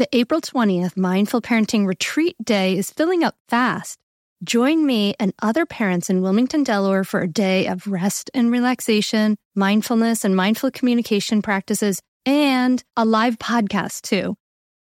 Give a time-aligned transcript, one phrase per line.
[0.00, 3.98] The April 20th Mindful Parenting Retreat Day is filling up fast.
[4.42, 9.36] Join me and other parents in Wilmington, Delaware for a day of rest and relaxation,
[9.54, 14.36] mindfulness and mindful communication practices, and a live podcast too.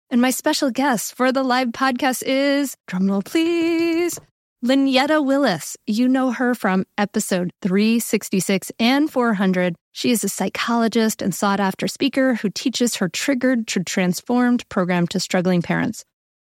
[0.10, 4.22] And my special guest for the live podcast is, drumroll please,
[4.64, 5.76] Lynetta Willis.
[5.86, 9.76] You know her from episode 366 and 400.
[9.92, 15.06] She is a psychologist and sought after speaker who teaches her Triggered to Transformed program
[15.08, 16.06] to struggling parents.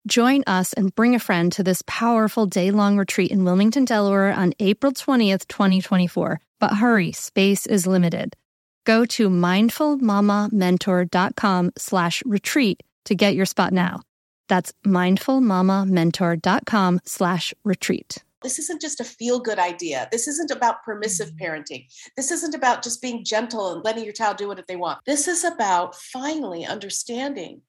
[0.07, 4.31] Join us and bring a friend to this powerful day long retreat in Wilmington, Delaware
[4.31, 6.39] on April 20th, 2024.
[6.61, 8.37] But hurry, space is limited.
[8.85, 13.99] Go to mindfulmamamentor.com slash retreat to get your spot now.
[14.47, 18.23] That's mindfulmamamentor.com slash retreat.
[18.43, 20.07] This isn't just a feel good idea.
[20.11, 21.43] This isn't about permissive mm-hmm.
[21.43, 21.87] parenting.
[22.15, 24.99] This isn't about just being gentle and letting your child do what they want.
[25.05, 27.61] This is about finally understanding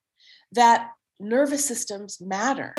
[0.53, 2.75] that nervous systems matter.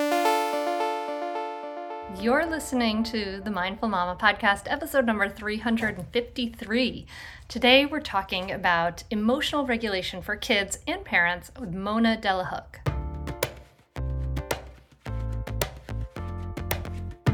[2.20, 7.06] You're listening to the Mindful Mama podcast, episode number 353.
[7.48, 12.82] Today, we're talking about emotional regulation for kids and parents with Mona Delahooke.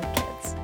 [0.00, 0.54] kids.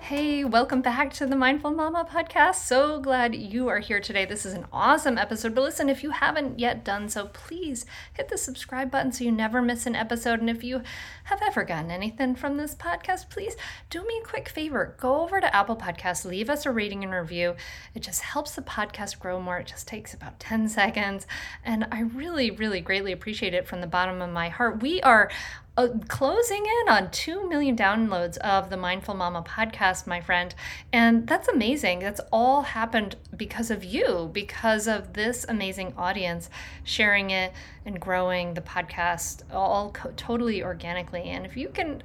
[0.00, 2.56] Hey, welcome back to the Mindful Mama podcast.
[2.56, 4.26] So glad you are here today.
[4.26, 5.54] This is an awesome episode.
[5.54, 9.32] But listen, if you haven't yet done so, please hit the subscribe button so you
[9.32, 10.40] never miss an episode.
[10.40, 10.82] And if you
[11.24, 13.56] have ever gotten anything from this podcast, please
[13.88, 14.96] do me a quick favor.
[15.00, 17.54] Go over to Apple Podcasts, leave us a rating and review.
[17.94, 19.58] It just helps the podcast grow more.
[19.58, 21.26] It just takes about 10 seconds.
[21.64, 24.82] And I really, really greatly appreciate it from the bottom of my heart.
[24.82, 25.30] We are
[25.76, 30.54] uh, closing in on 2 million downloads of the Mindful Mama podcast, my friend.
[30.92, 32.00] And that's amazing.
[32.00, 36.50] That's all happened because of you, because of this amazing audience
[36.84, 37.52] sharing it
[37.84, 41.22] and growing the podcast all co- totally organically.
[41.22, 42.02] And if you can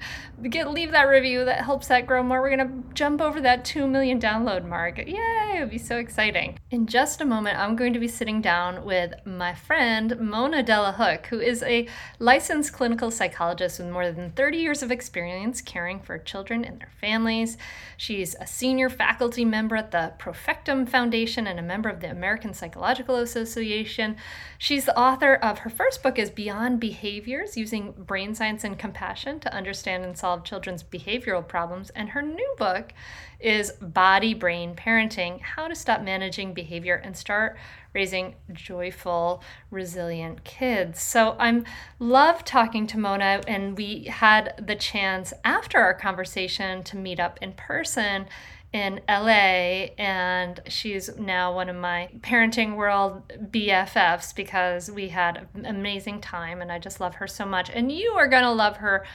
[0.49, 2.41] get leave that review, that helps that grow more.
[2.41, 4.97] We're gonna jump over that two million download mark.
[4.97, 5.53] Yay!
[5.55, 6.57] It'll be so exciting.
[6.71, 11.27] In just a moment, I'm going to be sitting down with my friend Mona Delahooke,
[11.27, 11.87] who is a
[12.19, 16.91] licensed clinical psychologist with more than 30 years of experience caring for children and their
[17.01, 17.57] families.
[17.97, 22.53] She's a senior faculty member at the Profectum Foundation and a member of the American
[22.53, 24.15] Psychological Association.
[24.57, 29.41] She's the author of her first book is Beyond Behaviors, using brain science and compassion
[29.41, 31.89] to understand and solve children's behavioral problems.
[31.89, 32.93] And her new book
[33.39, 37.57] is Body Brain Parenting How to Stop Managing Behavior and Start
[37.97, 39.41] Raising Joyful,
[39.71, 41.01] Resilient Kids.
[41.01, 41.65] So I'm
[41.97, 47.39] love talking to Mona, and we had the chance after our conversation to meet up
[47.41, 48.27] in person
[48.71, 55.65] in LA, and she's now one of my parenting world BFFs because we had an
[55.65, 57.71] amazing time, and I just love her so much.
[57.71, 59.07] And you are going to love her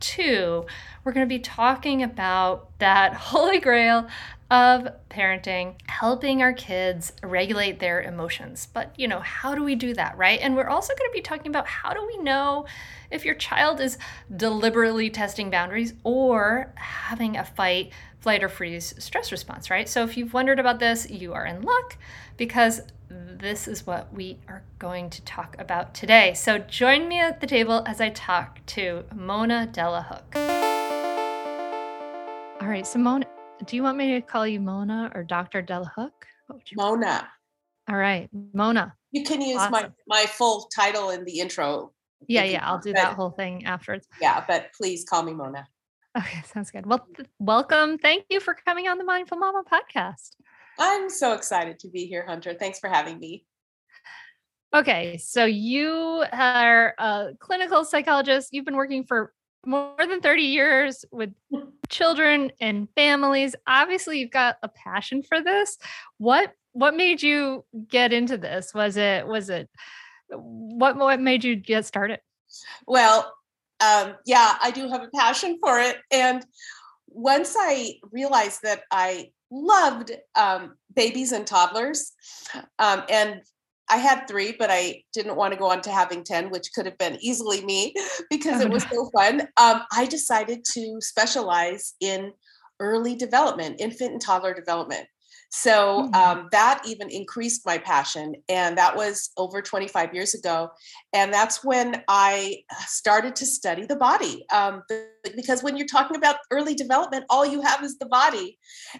[0.00, 0.64] too.
[1.04, 4.08] We're going to be talking about that holy grail
[4.50, 8.66] of parenting, helping our kids regulate their emotions.
[8.72, 10.40] But, you know, how do we do that, right?
[10.42, 12.66] And we're also going to be talking about how do we know
[13.10, 13.96] if your child is
[14.36, 19.88] deliberately testing boundaries or having a fight flight or freeze stress response, right?
[19.88, 21.96] So if you've wondered about this, you are in luck
[22.36, 26.34] because this is what we are going to talk about today.
[26.34, 30.36] So join me at the table as I talk to Mona Delahooke.
[32.60, 33.26] All right, so Mona,
[33.66, 35.62] do you want me to call you Mona or Dr.
[35.62, 36.26] Delahooke?
[36.74, 37.28] Mona.
[37.88, 38.94] All right, Mona.
[39.12, 39.72] You can use awesome.
[39.72, 41.92] my my full title in the intro.
[42.28, 44.06] Yeah, yeah, I'll do that whole thing afterwards.
[44.20, 45.66] Yeah, but please call me Mona.
[46.16, 46.86] Okay, sounds good.
[46.86, 47.98] Well, th- welcome.
[47.98, 50.36] Thank you for coming on the Mindful Mama podcast.
[50.78, 52.54] I'm so excited to be here, Hunter.
[52.54, 53.44] Thanks for having me.
[54.72, 58.50] Okay, so you are a clinical psychologist.
[58.52, 59.32] You've been working for
[59.66, 61.30] more than 30 years with
[61.88, 63.54] children and families.
[63.66, 65.78] Obviously, you've got a passion for this.
[66.18, 68.72] What what made you get into this?
[68.74, 69.68] Was it was it
[70.28, 72.20] what what made you get started?
[72.86, 73.32] Well,
[73.80, 75.96] um, yeah, I do have a passion for it.
[76.10, 76.44] And
[77.08, 82.12] once I realized that I loved um, babies and toddlers,
[82.78, 83.40] um, and
[83.90, 86.86] I had three, but I didn't want to go on to having 10, which could
[86.86, 87.94] have been easily me
[88.30, 89.42] because it was so fun.
[89.56, 92.32] Um, I decided to specialize in
[92.78, 95.06] early development, infant and toddler development.
[95.50, 96.14] So mm.
[96.14, 98.36] um, that even increased my passion.
[98.48, 100.70] And that was over 25 years ago.
[101.12, 104.46] And that's when I started to study the body.
[104.52, 104.82] Um,
[105.36, 108.58] because when you're talking about early development, all you have is the body.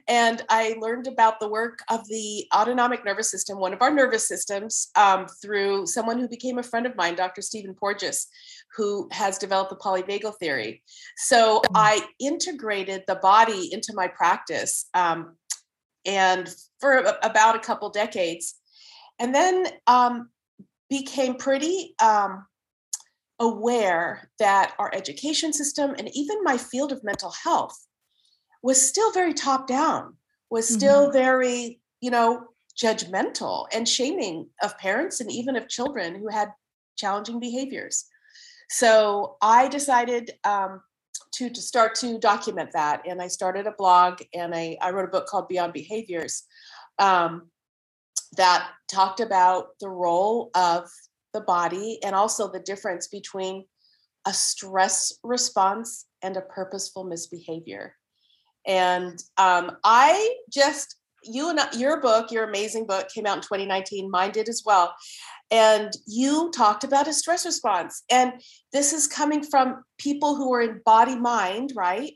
[0.08, 4.26] And I learned about the work of the autonomic nervous system, one of our nervous
[4.26, 7.42] systems, um, through someone who became a friend of mine, Dr.
[7.42, 8.26] Stephen Porges,
[8.76, 10.82] who has developed the polyvagal theory.
[11.16, 11.76] So hmm.
[11.76, 15.36] I integrated the body into my practice um,
[16.04, 18.54] and for about a couple decades
[19.18, 20.30] and then um,
[20.88, 22.46] became pretty um,
[23.38, 27.86] aware that our education system and even my field of mental health
[28.62, 30.14] was still very top down
[30.50, 31.12] was still mm-hmm.
[31.12, 32.46] very you know
[32.78, 36.48] judgmental and shaming of parents and even of children who had
[36.96, 38.06] challenging behaviors
[38.68, 40.82] so i decided um,
[41.32, 43.02] to, to start to document that.
[43.06, 46.44] And I started a blog and I, I wrote a book called Beyond Behaviors
[46.98, 47.50] um,
[48.36, 50.88] that talked about the role of
[51.32, 53.64] the body and also the difference between
[54.26, 57.94] a stress response and a purposeful misbehavior.
[58.66, 64.10] And um, I just, you and your book, your amazing book came out in 2019,
[64.10, 64.94] mine did as well
[65.50, 68.32] and you talked about a stress response and
[68.72, 72.12] this is coming from people who are in body mind right?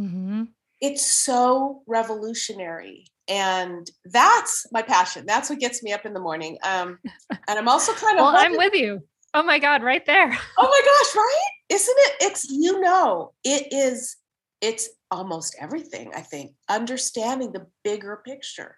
[0.00, 0.44] Mm-hmm.
[0.80, 5.24] it's so revolutionary and that's my passion.
[5.26, 6.98] That's what gets me up in the morning um,
[7.30, 9.02] and i'm also kind of well i'm with you.
[9.34, 10.38] Oh my god right there.
[10.56, 11.50] Oh my gosh right?
[11.68, 14.16] Isn't it it's you know it is
[14.60, 16.52] it's almost everything i think.
[16.68, 18.76] Understanding the bigger picture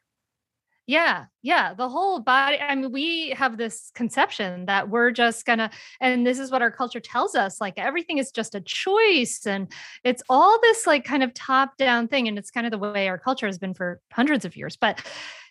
[0.90, 1.72] yeah, yeah.
[1.72, 2.58] The whole body.
[2.58, 5.70] I mean, we have this conception that we're just gonna,
[6.00, 9.46] and this is what our culture tells us like everything is just a choice.
[9.46, 9.72] And
[10.02, 12.26] it's all this like kind of top down thing.
[12.26, 14.76] And it's kind of the way our culture has been for hundreds of years.
[14.76, 15.00] But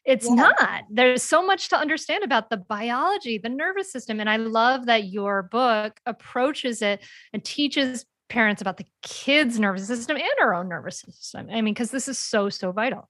[0.04, 0.36] it's yeah.
[0.36, 0.84] not.
[0.90, 4.20] There's so much to understand about the biology, the nervous system.
[4.20, 7.02] And I love that your book approaches it
[7.32, 11.48] and teaches parents about the kids' nervous system and our own nervous system.
[11.50, 13.10] I mean, because this is so, so vital.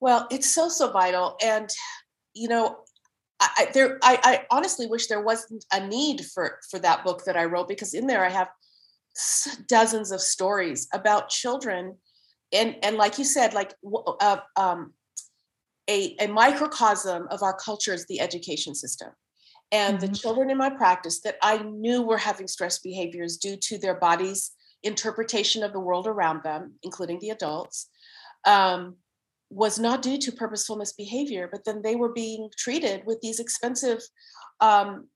[0.00, 1.68] Well, it's so so vital, and
[2.34, 2.78] you know,
[3.40, 7.24] I, I there I, I honestly wish there wasn't a need for for that book
[7.24, 8.48] that I wrote because in there I have
[9.66, 11.96] dozens of stories about children,
[12.52, 13.74] and and like you said, like
[14.20, 14.92] uh, um,
[15.88, 19.10] a a microcosm of our culture is the education system.
[19.70, 20.06] And mm-hmm.
[20.06, 23.94] the children in my practice that I knew were having stress behaviors due to their
[23.94, 24.52] body's
[24.82, 27.90] interpretation of the world around them, including the adults,
[28.46, 28.96] um,
[29.50, 34.00] was not due to purposeful misbehavior, but then they were being treated with these expensive
[34.60, 35.08] um,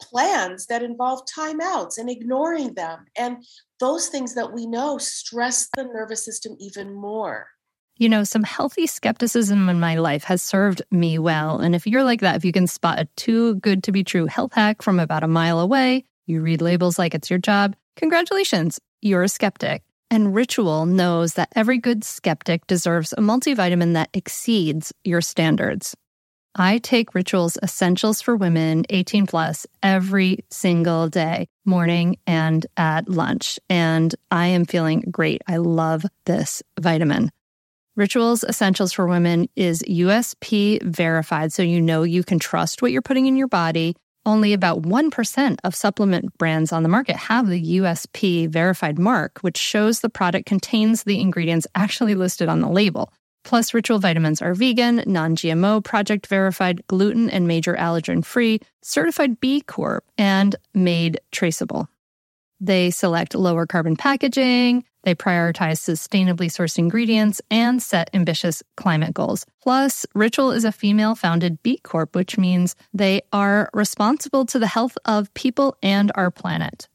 [0.00, 3.06] plans that involve timeouts and ignoring them.
[3.16, 3.44] And
[3.80, 7.48] those things that we know stress the nervous system even more.
[7.96, 11.58] You know, some healthy skepticism in my life has served me well.
[11.58, 14.26] And if you're like that, if you can spot a too good to be true
[14.26, 18.78] health hack from about a mile away, you read labels like it's your job, congratulations,
[19.00, 19.82] you're a skeptic.
[20.10, 25.94] And Ritual knows that every good skeptic deserves a multivitamin that exceeds your standards.
[26.54, 33.60] I take Ritual's Essentials for Women 18 plus every single day, morning and at lunch.
[33.68, 35.42] And I am feeling great.
[35.46, 37.30] I love this vitamin.
[37.94, 43.02] Rituals Essentials for Women is USP verified, so you know you can trust what you're
[43.02, 43.94] putting in your body.
[44.28, 49.56] Only about 1% of supplement brands on the market have the USP verified mark, which
[49.56, 53.10] shows the product contains the ingredients actually listed on the label.
[53.42, 59.40] Plus, Ritual vitamins are vegan, non GMO, project verified, gluten and major allergen free, certified
[59.40, 61.88] B Corp, and made traceable.
[62.60, 69.46] They select lower carbon packaging, they prioritize sustainably sourced ingredients and set ambitious climate goals.
[69.62, 74.66] Plus, Ritual is a female founded B Corp, which means they are responsible to the
[74.66, 76.88] health of people and our planet.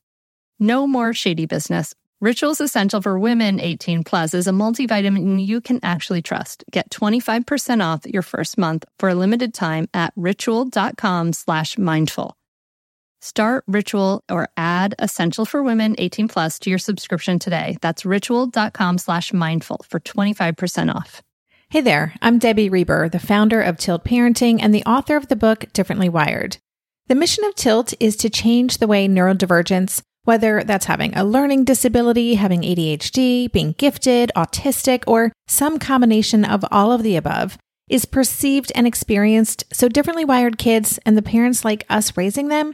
[0.60, 1.96] No more shady business.
[2.22, 6.64] Ritual's Essential for Women 18 Plus is a multivitamin you can actually trust.
[6.72, 12.38] Get 25% off your first month for a limited time at ritual.com slash mindful.
[13.24, 17.78] Start Ritual or add Essential for Women 18 plus to your subscription today.
[17.80, 21.22] That's ritual.com slash mindful for 25% off.
[21.70, 25.38] Hey there, I'm Debbie Reber, the founder of Tilt Parenting and the author of the
[25.38, 26.58] book Differently Wired.
[27.08, 31.64] The mission of Tilt is to change the way neurodivergence, whether that's having a learning
[31.64, 38.04] disability, having ADHD, being gifted, autistic, or some combination of all of the above, is
[38.04, 42.74] perceived and experienced so differently wired kids and the parents like us raising them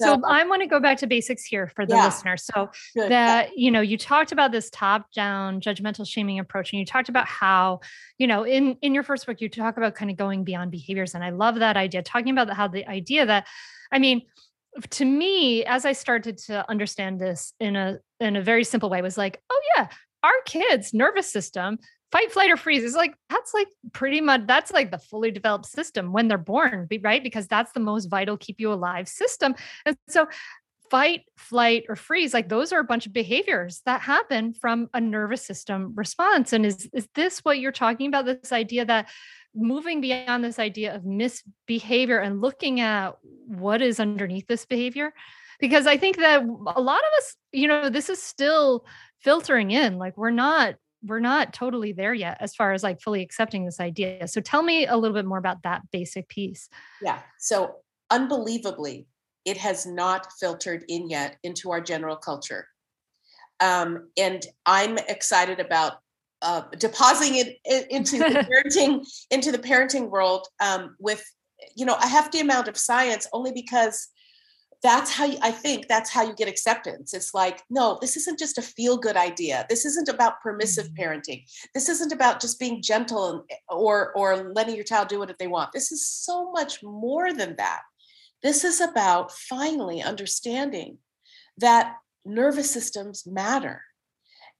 [0.00, 2.04] So, so I want to go back to basics here for the yeah.
[2.04, 2.36] listener.
[2.36, 3.10] So Good.
[3.10, 7.08] that, you know, you talked about this top down judgmental shaming approach and you talked
[7.08, 7.80] about how,
[8.18, 11.14] you know, in in your first book you talk about kind of going beyond behaviors
[11.14, 13.46] and I love that idea talking about how the idea that
[13.92, 14.22] I mean,
[14.90, 19.02] to me as I started to understand this in a in a very simple way
[19.02, 19.88] was like, oh yeah,
[20.22, 21.78] our kids nervous system
[22.14, 25.66] fight flight or freeze is like that's like pretty much that's like the fully developed
[25.66, 27.24] system when they're born right?
[27.24, 29.56] Because that's the most vital keep you alive system.
[29.84, 30.28] And so
[30.92, 35.00] fight flight or freeze like those are a bunch of behaviors that happen from a
[35.00, 36.52] nervous system response.
[36.52, 39.08] And is is this what you're talking about this idea that
[39.52, 43.16] moving beyond this idea of misbehavior and looking at
[43.46, 45.12] what is underneath this behavior?
[45.58, 48.84] Because i think that a lot of us you know this is still
[49.20, 50.74] filtering in like we're not
[51.06, 54.26] we're not totally there yet as far as like fully accepting this idea.
[54.28, 56.68] So tell me a little bit more about that basic piece.
[57.02, 57.20] Yeah.
[57.38, 57.76] So
[58.10, 59.06] unbelievably,
[59.44, 62.66] it has not filtered in yet into our general culture.
[63.60, 65.94] Um, and I'm excited about
[66.42, 71.24] uh, depositing it into the parenting into the parenting world um, with
[71.76, 74.08] you know a hefty amount of science, only because
[74.84, 77.14] that's how you, I think that's how you get acceptance.
[77.14, 79.64] It's like, no, this isn't just a feel good idea.
[79.70, 81.02] This isn't about permissive mm-hmm.
[81.02, 81.44] parenting.
[81.72, 85.72] This isn't about just being gentle or or letting your child do what they want.
[85.72, 87.80] This is so much more than that.
[88.42, 90.98] This is about finally understanding
[91.56, 93.80] that nervous systems matter.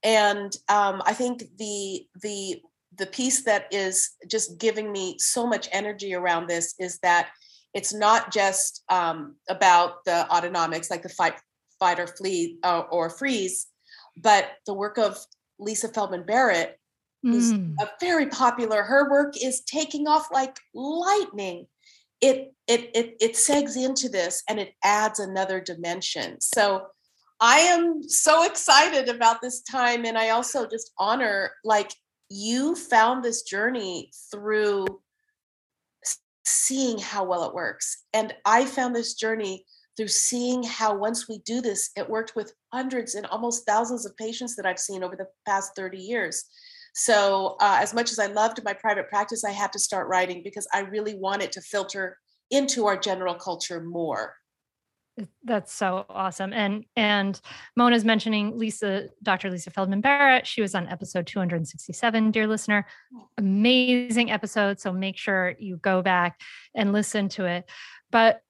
[0.03, 2.63] And um, I think the the
[2.97, 7.29] the piece that is just giving me so much energy around this is that
[7.75, 11.35] it's not just um, about the autonomics, like the fight,
[11.79, 13.67] fight or flee uh, or freeze,
[14.17, 15.19] but the work of
[15.59, 16.79] Lisa Feldman Barrett,
[17.23, 17.75] who's mm.
[17.81, 18.83] a very popular.
[18.83, 21.67] Her work is taking off like lightning.
[22.21, 26.41] It it it it segs into this and it adds another dimension.
[26.41, 26.87] So
[27.41, 31.93] I am so excited about this time, and I also just honor like
[32.31, 34.87] you found this journey through
[36.45, 38.05] seeing how well it works.
[38.13, 39.65] And I found this journey
[39.97, 44.17] through seeing how once we do this, it worked with hundreds and almost thousands of
[44.17, 46.45] patients that I've seen over the past 30 years.
[46.95, 50.43] So, uh, as much as I loved my private practice, I had to start writing
[50.45, 52.19] because I really wanted to filter
[52.51, 54.37] into our general culture more.
[55.45, 56.53] That's so awesome.
[56.53, 57.41] And and
[57.77, 59.51] Mona's mentioning Lisa, Dr.
[59.51, 60.47] Lisa Feldman Barrett.
[60.47, 62.87] She was on episode 267, dear listener.
[63.39, 64.81] Amazing episode.
[64.81, 66.41] So make sure you go back
[66.75, 67.71] and listen to it.
[68.11, 68.43] But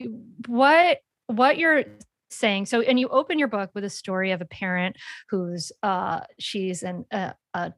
[0.47, 1.85] what what you're
[2.31, 4.97] saying so and you open your book with a story of a parent
[5.31, 7.73] who's uh she's an a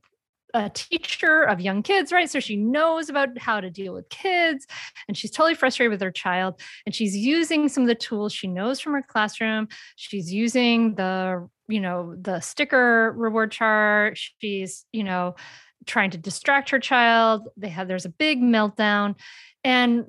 [0.56, 2.30] a teacher of young kids, right?
[2.30, 4.66] So she knows about how to deal with kids
[5.06, 6.58] and she's totally frustrated with her child.
[6.86, 9.68] And she's using some of the tools she knows from her classroom.
[9.96, 14.18] She's using the, you know, the sticker reward chart.
[14.40, 15.36] She's, you know,
[15.84, 17.48] trying to distract her child.
[17.58, 19.16] They have, there's a big meltdown.
[19.62, 20.06] And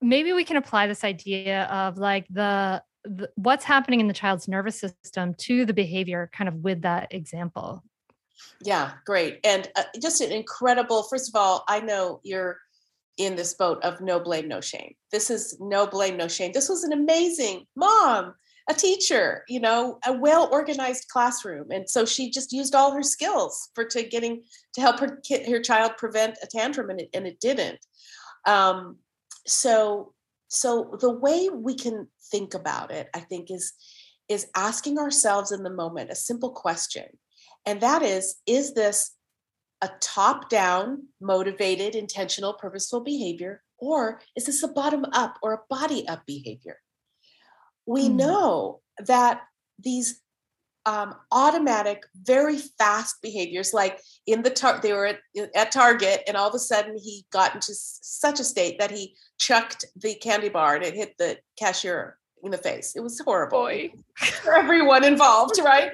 [0.00, 4.46] maybe we can apply this idea of like the, the what's happening in the child's
[4.46, 7.82] nervous system to the behavior kind of with that example
[8.60, 9.40] yeah, great.
[9.44, 12.58] And uh, just an incredible, first of all, I know you're
[13.16, 14.94] in this boat of no blame, no shame.
[15.10, 16.52] This is no blame, no shame.
[16.52, 18.34] This was an amazing mom,
[18.68, 21.70] a teacher, you know, a well organized classroom.
[21.70, 24.42] And so she just used all her skills for to getting
[24.74, 27.78] to help her kid, her child prevent a tantrum and it, and it didn't.
[28.46, 28.98] Um,
[29.46, 30.12] so
[30.48, 33.72] so the way we can think about it, I think, is
[34.28, 37.06] is asking ourselves in the moment a simple question
[37.66, 39.12] and that is is this
[39.82, 45.60] a top down, motivated, intentional, purposeful behavior, or is this a bottom up or a
[45.68, 46.78] body up behavior?
[47.84, 48.14] We mm.
[48.14, 49.42] know that
[49.78, 50.22] these
[50.86, 53.74] um, automatic, very fast behaviors.
[53.74, 55.18] Like in the tar- they were at,
[55.54, 59.16] at Target, and all of a sudden he got into such a state that he
[59.38, 62.94] chucked the candy bar and it hit the cashier in the face.
[62.96, 63.92] It was horrible Boy.
[64.42, 65.90] for everyone involved, right?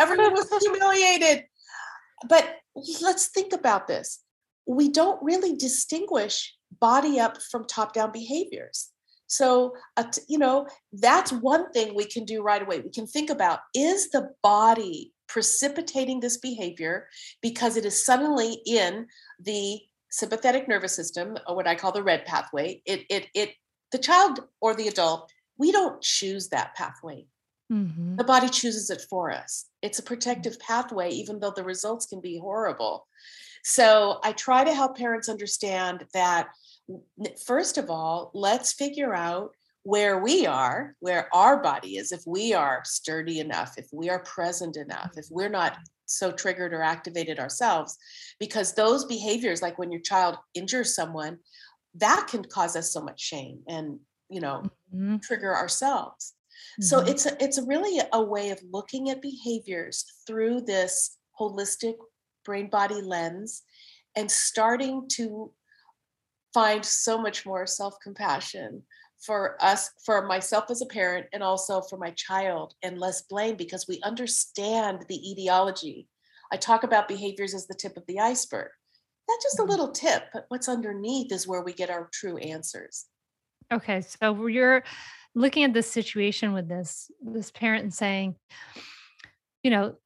[0.00, 1.44] everyone was humiliated.
[2.28, 2.56] But
[3.02, 4.20] let's think about this.
[4.66, 8.90] We don't really distinguish body up from top down behaviors.
[9.28, 12.80] So, uh, you know, that's one thing we can do right away.
[12.80, 17.08] We can think about is the body precipitating this behavior
[17.42, 19.06] because it is suddenly in
[19.40, 22.80] the sympathetic nervous system, or what I call the red pathway.
[22.86, 23.54] It, it, it,
[23.92, 27.26] the child or the adult, we don't choose that pathway.
[27.72, 28.16] Mm-hmm.
[28.16, 29.66] The body chooses it for us.
[29.82, 33.06] It's a protective pathway, even though the results can be horrible.
[33.64, 36.48] So I try to help parents understand that
[37.44, 39.50] first of all, let's figure out
[39.82, 44.20] where we are, where our body is, if we are sturdy enough, if we are
[44.20, 47.96] present enough, if we're not so triggered or activated ourselves,
[48.38, 51.38] because those behaviors, like when your child injures someone,
[51.94, 53.98] that can cause us so much shame and
[54.28, 54.62] you know
[54.94, 55.18] mm-hmm.
[55.18, 56.34] trigger ourselves.
[56.80, 56.82] Mm-hmm.
[56.84, 61.96] So it's a, it's really a way of looking at behaviors through this holistic
[62.44, 63.62] brain body lens
[64.16, 65.52] and starting to
[66.54, 68.82] find so much more self compassion
[69.20, 73.56] for us, for myself as a parent, and also for my child, and less blame
[73.56, 76.08] because we understand the etiology.
[76.52, 78.68] I talk about behaviors as the tip of the iceberg.
[79.28, 79.70] That's just a mm-hmm.
[79.70, 83.06] little tip, but what's underneath is where we get our true answers.
[83.72, 84.84] Okay, so you're
[85.34, 88.36] looking at this situation with this this parent and saying,
[89.62, 89.96] you know,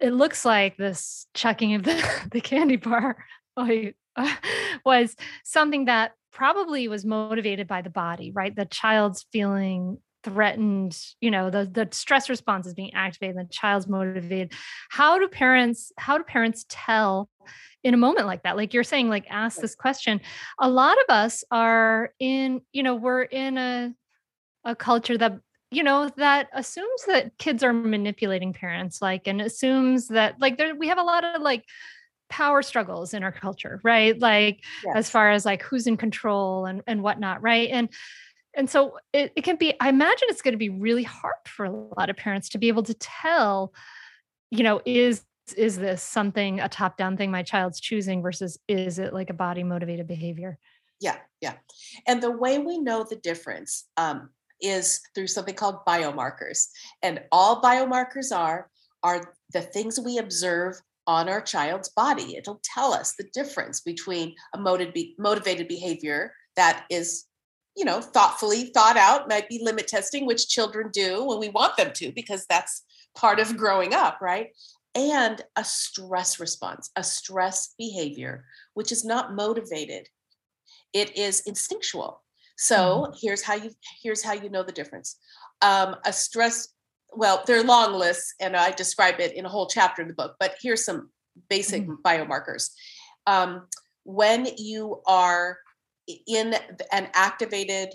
[0.00, 3.16] it looks like this chucking of the, the candy bar
[4.84, 8.54] was something that probably was motivated by the body, right?
[8.54, 13.86] The child's feeling threatened, you know, the the stress response is being activated, the child's
[13.86, 14.52] motivated.
[14.88, 17.28] How do parents how do parents tell
[17.84, 18.56] in a moment like that?
[18.56, 20.20] Like you're saying like ask this question.
[20.58, 23.94] A lot of us are in, you know, we're in a
[24.64, 25.38] a culture that
[25.70, 30.74] you know that assumes that kids are manipulating parents like and assumes that like there
[30.74, 31.64] we have a lot of like
[32.28, 34.18] power struggles in our culture, right?
[34.18, 34.96] Like yes.
[34.96, 37.68] as far as like who's in control and, and whatnot, right?
[37.70, 37.88] And
[38.56, 41.66] and so it, it can be, I imagine it's going to be really hard for
[41.66, 43.72] a lot of parents to be able to tell,
[44.50, 45.24] you know, is
[45.56, 49.62] is this something a top-down thing my child's choosing versus is it like a body
[49.62, 50.58] motivated behavior?
[51.00, 51.54] Yeah, yeah.
[52.08, 56.66] And the way we know the difference um, is through something called biomarkers.
[57.02, 58.68] And all biomarkers are
[59.02, 62.36] are the things we observe on our child's body.
[62.36, 67.26] It'll tell us the difference between a motivated behavior that is,
[67.76, 71.76] you know, thoughtfully thought out, might be limit testing, which children do when we want
[71.76, 72.82] them to, because that's
[73.14, 74.48] part of growing up, right?
[74.94, 80.08] And a stress response, a stress behavior, which is not motivated.
[80.94, 82.22] It is instinctual.
[82.56, 83.12] So mm-hmm.
[83.20, 83.70] here's how you
[84.02, 85.18] here's how you know the difference.
[85.60, 86.68] Um, a stress
[87.12, 90.36] well, they're long lists, and I describe it in a whole chapter in the book.
[90.40, 91.10] But here's some
[91.48, 91.94] basic mm-hmm.
[92.04, 92.70] biomarkers.
[93.26, 93.66] Um,
[94.04, 95.58] when you are
[96.06, 96.54] in
[96.92, 97.94] an activated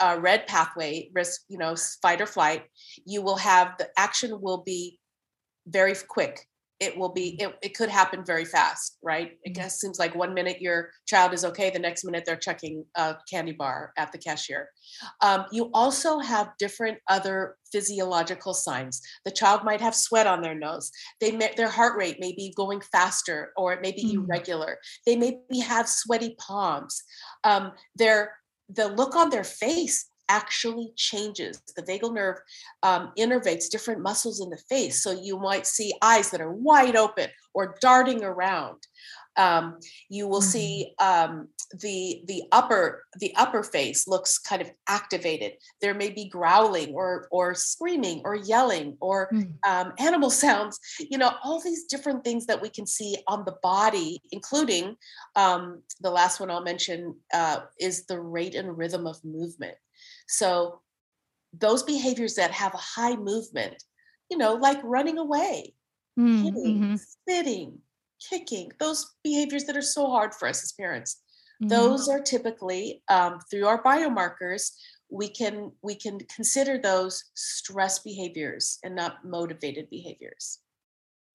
[0.00, 2.64] uh, red pathway, risk, you know, fight or flight,
[3.04, 4.98] you will have the action will be
[5.66, 6.46] very quick
[6.80, 9.32] it will be it, it could happen very fast right?
[9.44, 9.68] It mm-hmm.
[9.68, 13.52] seems like one minute your child is okay the next minute they're checking a candy
[13.52, 14.68] bar at the cashier.
[15.20, 19.00] Um, you also have different other physiological signs.
[19.24, 20.90] The child might have sweat on their nose.
[21.20, 24.24] They may, their heart rate may be going faster or it may be mm.
[24.24, 24.78] irregular.
[25.06, 27.02] They may be have sweaty palms.
[27.44, 28.34] Um, their
[28.72, 31.60] the look on their face actually changes.
[31.76, 32.36] The vagal nerve
[32.82, 35.02] um, innervates different muscles in the face.
[35.02, 38.78] So you might see eyes that are wide open or darting around.
[39.36, 40.48] Um, you will mm-hmm.
[40.48, 41.48] see um,
[41.80, 45.52] the the upper the upper face looks kind of activated.
[45.80, 49.90] There may be growling or or screaming or yelling or mm-hmm.
[50.04, 50.78] animal sounds.
[50.98, 54.96] You know all these different things that we can see on the body, including
[55.36, 59.76] um, the last one I'll mention uh, is the rate and rhythm of movement.
[60.30, 60.80] So
[61.52, 63.82] those behaviors that have a high movement,
[64.30, 65.74] you know, like running away,
[66.18, 66.96] mm, hitting, mm-hmm.
[66.96, 67.78] spitting,
[68.28, 71.20] kicking, those behaviors that are so hard for us as parents.
[71.60, 71.68] Mm-hmm.
[71.68, 74.70] Those are typically um, through our biomarkers.
[75.10, 80.60] We can we can consider those stress behaviors and not motivated behaviors.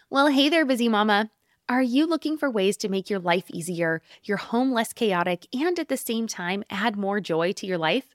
[0.09, 1.29] Well, hey there, busy mama.
[1.67, 5.77] Are you looking for ways to make your life easier, your home less chaotic, and
[5.79, 8.14] at the same time add more joy to your life?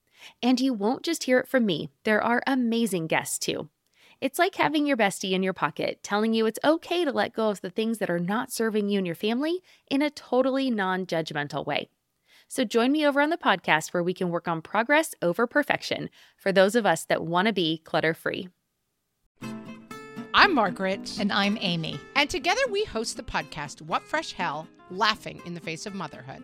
[0.41, 3.69] And you won't just hear it from me, there are amazing guests too.
[4.21, 7.49] It's like having your bestie in your pocket telling you it's okay to let go
[7.49, 11.05] of the things that are not serving you and your family in a totally non
[11.07, 11.89] judgmental way.
[12.47, 16.09] So join me over on the podcast where we can work on progress over perfection
[16.37, 18.49] for those of us that want to be clutter free.
[20.33, 21.17] I'm Margaret.
[21.19, 21.99] And I'm Amy.
[22.15, 26.43] And together we host the podcast, What Fresh Hell Laughing in the Face of Motherhood.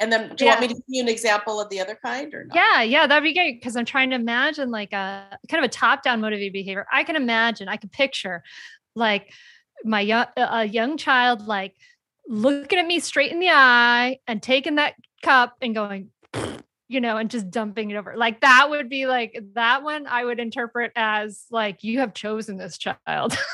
[0.00, 0.58] And then do you yeah.
[0.58, 2.56] want me to give you an example of the other kind or not?
[2.56, 3.62] Yeah, yeah, that'd be great.
[3.62, 6.86] Cause I'm trying to imagine like a kind of a top-down motivated behavior.
[6.92, 8.42] I can imagine, I can picture
[8.96, 9.32] like
[9.84, 11.74] my young a young child like
[12.26, 16.10] looking at me straight in the eye and taking that cup and going,
[16.88, 18.14] you know, and just dumping it over.
[18.16, 22.56] Like that would be like that one I would interpret as like you have chosen
[22.56, 23.36] this child.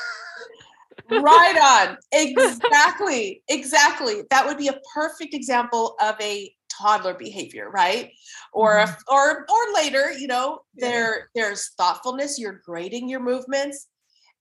[1.11, 1.97] right on.
[2.11, 3.43] Exactly.
[3.47, 4.23] Exactly.
[4.29, 8.11] That would be a perfect example of a toddler behavior, right?
[8.53, 9.13] Or mm-hmm.
[9.13, 13.87] or or later, you know, there there's thoughtfulness, you're grading your movements.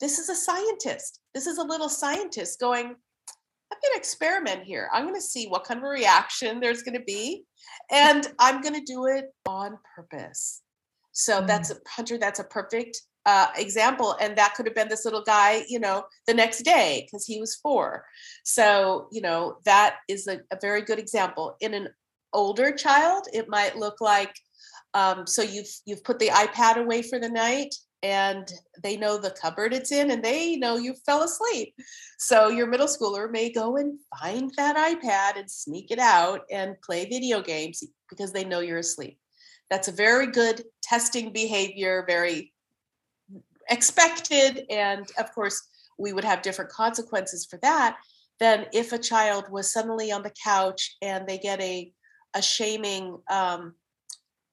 [0.00, 1.20] This is a scientist.
[1.34, 4.88] This is a little scientist going, I'm going to experiment here.
[4.92, 7.44] I'm going to see what kind of a reaction there's going to be
[7.90, 10.62] and I'm going to do it on purpose.
[11.12, 11.46] So mm-hmm.
[11.46, 15.22] that's a hunter that's a perfect uh, example and that could have been this little
[15.22, 18.04] guy you know the next day because he was four.
[18.44, 21.56] So you know that is a, a, very good example.
[21.60, 21.88] In an
[22.32, 24.34] older child it might look like
[24.94, 28.50] um, so you've you've put the ipad away for the night and
[28.82, 31.74] they know the cupboard it's in and they know you fell asleep.
[32.18, 36.80] So your middle schooler may go and find that ipad and sneak it out and
[36.80, 39.18] play video games because they know you're asleep.
[39.68, 42.52] That's a very good testing behavior very
[43.70, 44.64] expected.
[44.70, 47.98] And of course, we would have different consequences for that
[48.38, 51.92] than if a child was suddenly on the couch and they get a,
[52.34, 53.74] a shaming um,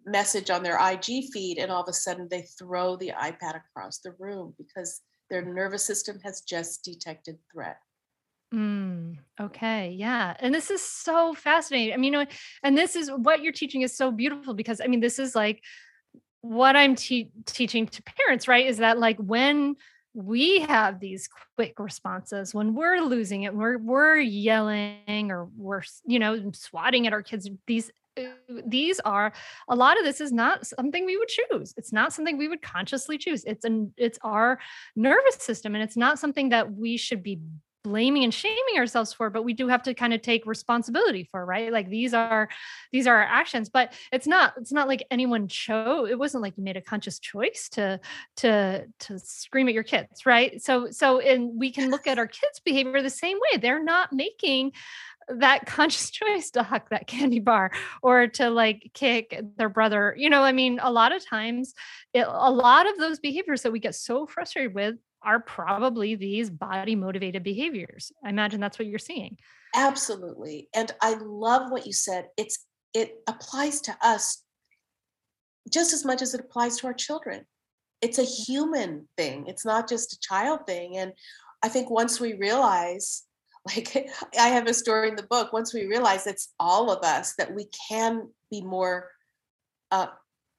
[0.05, 3.99] message on their IG feed, and all of a sudden they throw the iPad across
[3.99, 7.77] the room because their nervous system has just detected threat.
[8.53, 9.93] Mm, okay.
[9.97, 10.35] Yeah.
[10.39, 11.93] And this is so fascinating.
[11.93, 12.25] I mean, you know,
[12.63, 15.61] and this is what you're teaching is so beautiful because I mean, this is like
[16.47, 19.75] what I'm te- teaching to parents, right, is that like when
[20.13, 26.19] we have these quick responses when we're losing it, we're we're yelling or we're you
[26.19, 27.49] know swatting at our kids.
[27.67, 27.91] These
[28.65, 29.31] these are
[29.69, 32.63] a lot of this is not something we would choose it's not something we would
[32.63, 34.57] consciously choose it's an it's our
[34.95, 37.39] nervous system and it's not something that we should be
[37.87, 41.45] blaming and shaming ourselves for but we do have to kind of take responsibility for
[41.45, 41.71] right?
[41.71, 42.49] Like these are
[42.91, 46.57] these are our actions but it's not it's not like anyone chose it wasn't like
[46.57, 47.99] you made a conscious choice to
[48.37, 50.61] to to scream at your kids right?
[50.61, 53.57] So so and we can look at our kids behavior the same way.
[53.57, 54.73] They're not making
[55.27, 57.71] that conscious choice to huck that candy bar
[58.01, 61.73] or to like kick their brother you know i mean a lot of times
[62.13, 64.95] it, a lot of those behaviors that we get so frustrated with
[65.27, 68.13] are probably these body motivated behaviors.
[68.23, 69.37] I imagine that's what you're seeing.
[69.75, 70.69] Absolutely.
[70.73, 72.29] And I love what you said.
[72.37, 74.41] It's it applies to us
[75.71, 77.45] just as much as it applies to our children.
[78.01, 79.47] It's a human thing.
[79.47, 80.97] It's not just a child thing.
[80.97, 81.11] And
[81.61, 83.23] I think once we realize
[83.67, 84.09] like
[84.39, 87.53] I have a story in the book, once we realize it's all of us that
[87.53, 89.09] we can be more
[89.91, 90.07] uh,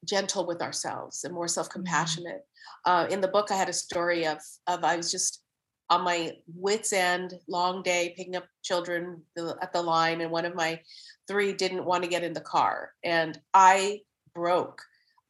[0.05, 1.51] gentle with ourselves and more mm-hmm.
[1.51, 2.41] self-compassionate.
[2.85, 5.43] Uh, in the book, I had a story of of I was just
[5.89, 9.23] on my wits end, long day, picking up children
[9.61, 10.79] at the line, and one of my
[11.27, 14.01] three didn't want to get in the car, and I
[14.33, 14.81] broke.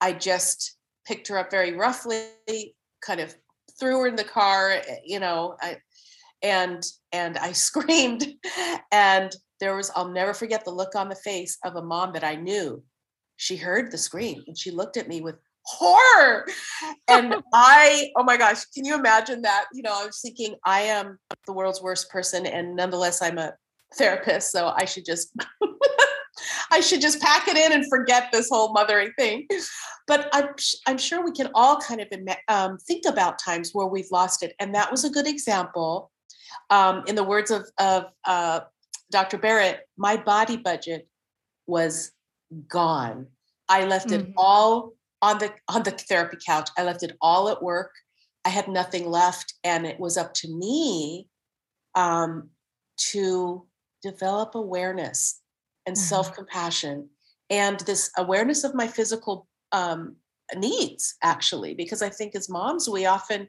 [0.02, 0.78] I just
[1.08, 2.26] picked her up very roughly,
[3.02, 3.36] kind of
[3.80, 5.78] threw her in the car, eh, you know, I,
[6.42, 8.28] and and I screamed,
[8.92, 12.24] and there was I'll never forget the look on the face of a mom that
[12.24, 12.84] I knew.
[13.40, 16.46] She heard the scream and she looked at me with horror.
[17.08, 19.66] And I, oh my gosh, can you imagine that?
[19.74, 23.54] You know, I was thinking I am the world's worst person, and nonetheless, I'm a
[23.96, 25.32] therapist, so I should just
[26.72, 29.48] I should just pack it in and forget this whole mothering thing.
[30.06, 30.50] But I'm,
[30.86, 32.08] I'm sure we can all kind of
[32.48, 34.54] um, think about times where we've lost it.
[34.60, 36.12] And that was a good example.
[36.70, 38.62] Um, in the words of, of uh,
[39.12, 39.38] Dr.
[39.38, 41.08] Barrett, my body budget
[41.68, 42.12] was
[42.68, 43.28] gone.
[43.68, 44.30] I left mm-hmm.
[44.30, 46.70] it all on the on the therapy couch.
[46.78, 47.92] I left it all at work.
[48.46, 51.28] I had nothing left, and it was up to me
[51.96, 52.50] um,
[53.12, 53.66] to
[54.02, 55.42] develop awareness
[55.86, 56.04] and mm-hmm.
[56.04, 57.10] self compassion
[57.50, 60.16] and this awareness of my physical um,
[60.56, 63.48] needs, actually, because I think as moms, we often,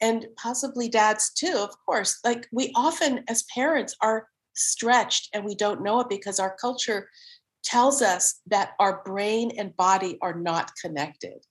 [0.00, 5.54] and possibly dads too, of course, like we often as parents are stretched and we
[5.54, 7.08] don't know it because our culture
[7.62, 11.44] tells us that our brain and body are not connected.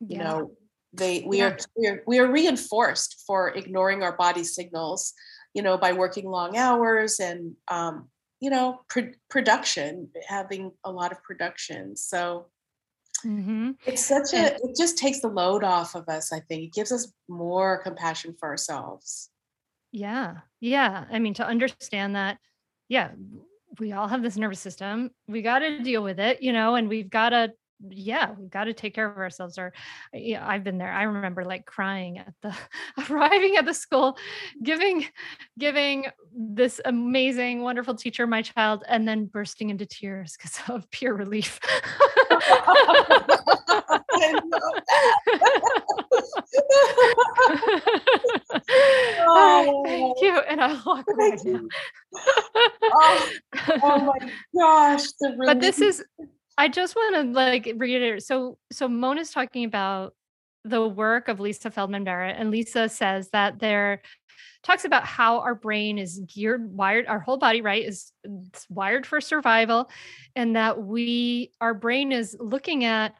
[0.00, 0.18] Yeah.
[0.18, 0.50] You know,
[0.92, 1.46] they we yeah.
[1.46, 5.12] are we are we are reinforced for ignoring our body signals,
[5.54, 8.08] you know, by working long hours and um,
[8.44, 12.46] you know pr- production having a lot of production so
[13.24, 13.70] mm-hmm.
[13.86, 16.92] it's such a it just takes the load off of us i think it gives
[16.92, 19.30] us more compassion for ourselves
[19.92, 22.36] yeah yeah i mean to understand that
[22.88, 23.12] yeah
[23.78, 25.10] we all have this nervous system.
[25.28, 27.52] We got to deal with it you know and we've got to
[27.88, 29.58] yeah, we've got to take care of ourselves.
[29.58, 29.72] Or
[30.12, 30.92] yeah, I've been there.
[30.92, 32.54] I remember like crying at the
[33.10, 34.16] arriving at the school,
[34.62, 35.06] giving
[35.58, 36.06] giving
[36.36, 41.60] this amazing, wonderful teacher my child, and then bursting into tears because of pure relief.
[49.26, 50.38] oh, thank you.
[50.48, 51.36] And I walk away
[52.84, 53.30] oh,
[53.82, 55.02] oh my gosh.
[55.46, 56.02] but this is
[56.56, 58.22] I just want to like reiterate.
[58.22, 60.14] So, so Mona's talking about
[60.64, 64.02] the work of Lisa Feldman Barrett, and Lisa says that there
[64.62, 68.12] talks about how our brain is geared, wired, our whole body, right, is
[68.70, 69.90] wired for survival,
[70.34, 73.14] and that we, our brain is looking at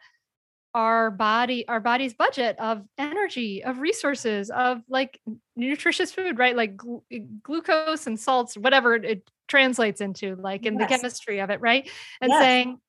[0.75, 5.20] our body, our body's budget of energy, of resources, of like
[5.55, 10.79] nutritious food, right, like gl- eh, glucose and salts, whatever it translates into, like in
[10.79, 10.83] yes.
[10.83, 11.88] the chemistry of it, right,
[12.20, 12.40] and yes.
[12.40, 12.81] saying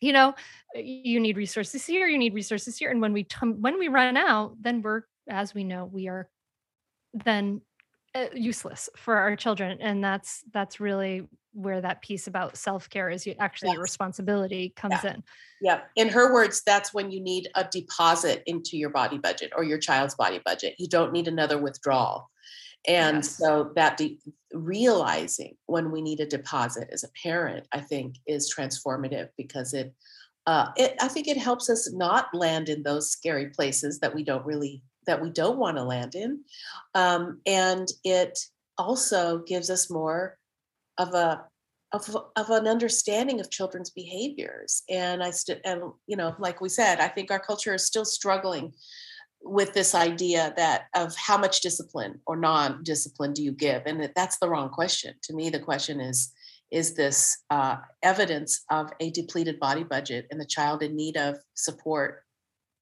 [0.00, 0.34] you know
[0.74, 4.16] you need resources here you need resources here and when we t- when we run
[4.16, 6.28] out then we're as we know we are
[7.12, 7.60] then
[8.14, 13.28] uh, useless for our children and that's that's really where that piece about self-care is
[13.38, 13.78] actually yes.
[13.78, 15.14] a responsibility comes yeah.
[15.14, 15.22] in
[15.60, 19.64] yeah in her words that's when you need a deposit into your body budget or
[19.64, 22.30] your child's body budget you don't need another withdrawal
[22.86, 23.36] and yes.
[23.36, 24.18] so that de-
[24.52, 29.94] realizing when we need a deposit as a parent, I think, is transformative because it,
[30.46, 34.24] uh, it, I think it helps us not land in those scary places that we
[34.24, 36.40] don't really that we don't want to land in,
[36.94, 38.38] um, and it
[38.76, 40.38] also gives us more
[40.98, 41.44] of a
[41.92, 46.68] of, of an understanding of children's behaviors and i st- and you know like we
[46.68, 48.72] said i think our culture is still struggling
[49.42, 53.82] with this idea that of how much discipline or non-discipline do you give?
[53.86, 55.14] And that's the wrong question.
[55.24, 56.32] To me the question is
[56.70, 61.36] is this uh, evidence of a depleted body budget and the child in need of
[61.54, 62.24] support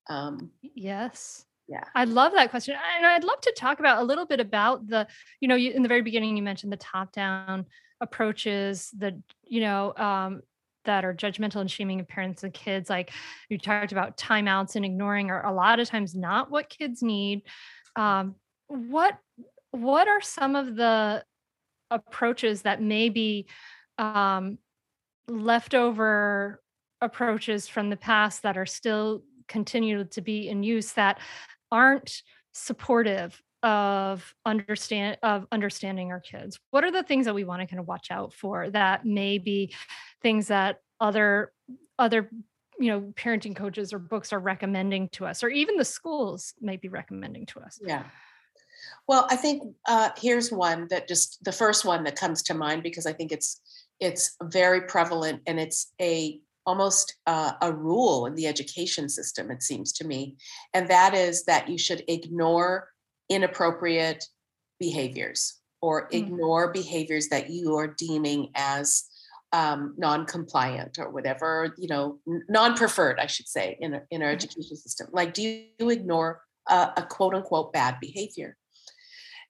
[0.08, 1.44] um, yes.
[1.68, 1.84] yeah.
[1.94, 5.06] I love that question and i'd love to talk about a little bit about the
[5.40, 7.66] you know you, in the very beginning you mentioned the top down
[8.00, 10.42] approaches the you know um,
[10.86, 13.12] that are judgmental and shaming of parents and kids like
[13.48, 17.42] you talked about timeouts and ignoring are a lot of times not what kids need.
[17.94, 18.34] Um,
[18.68, 19.18] what
[19.70, 21.24] what are some of the
[21.90, 23.46] approaches that may be
[23.98, 24.58] um,
[25.28, 26.60] leftover
[27.00, 31.18] approaches from the past that are still continue to be in use that
[31.70, 32.22] aren't
[32.52, 36.60] supportive of understand of understanding our kids.
[36.70, 39.38] What are the things that we want to kind of watch out for that may
[39.38, 39.74] be
[40.22, 41.52] things that other
[41.98, 42.30] other
[42.78, 46.80] you know parenting coaches or books are recommending to us or even the schools might
[46.80, 47.80] be recommending to us?
[47.84, 48.04] Yeah.
[49.08, 52.84] Well i think uh, here's one that just the first one that comes to mind
[52.84, 53.60] because i think it's
[53.98, 59.62] it's very prevalent and it's a almost uh, a rule in the education system it
[59.62, 60.36] seems to me
[60.72, 62.88] and that is that you should ignore
[63.28, 64.24] inappropriate
[64.78, 66.14] behaviors or mm.
[66.14, 66.80] ignore mm-hmm.
[66.80, 69.04] behaviors that you are deeming as
[69.52, 74.34] um, non-compliant or whatever, you know, non-preferred, I should say, in, in our mm-hmm.
[74.34, 75.08] education system.
[75.12, 75.42] Like, do
[75.78, 78.56] you ignore a, a quote unquote bad behavior.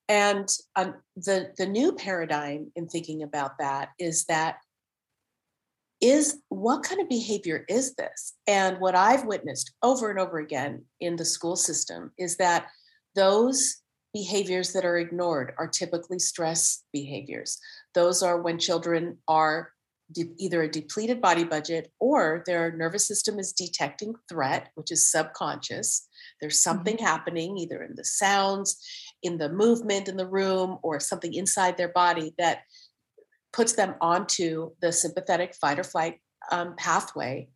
[0.08, 4.56] And um, the, the new paradigm in thinking about that is that
[6.00, 8.34] is what kind of behavior is this?
[8.46, 12.66] And what I've witnessed over and over again in the school system is that
[13.16, 13.76] those
[14.14, 17.58] behaviors that are ignored are typically stress behaviors.
[17.94, 19.72] Those are when children are
[20.12, 25.10] de- either a depleted body budget or their nervous system is detecting threat, which is
[25.10, 26.08] subconscious.
[26.40, 27.04] There's something mm-hmm.
[27.04, 28.80] happening either in the sounds,
[29.22, 32.60] in the movement in the room, or something inside their body that
[33.52, 36.20] puts them onto the sympathetic fight or flight
[36.52, 37.48] um, pathway.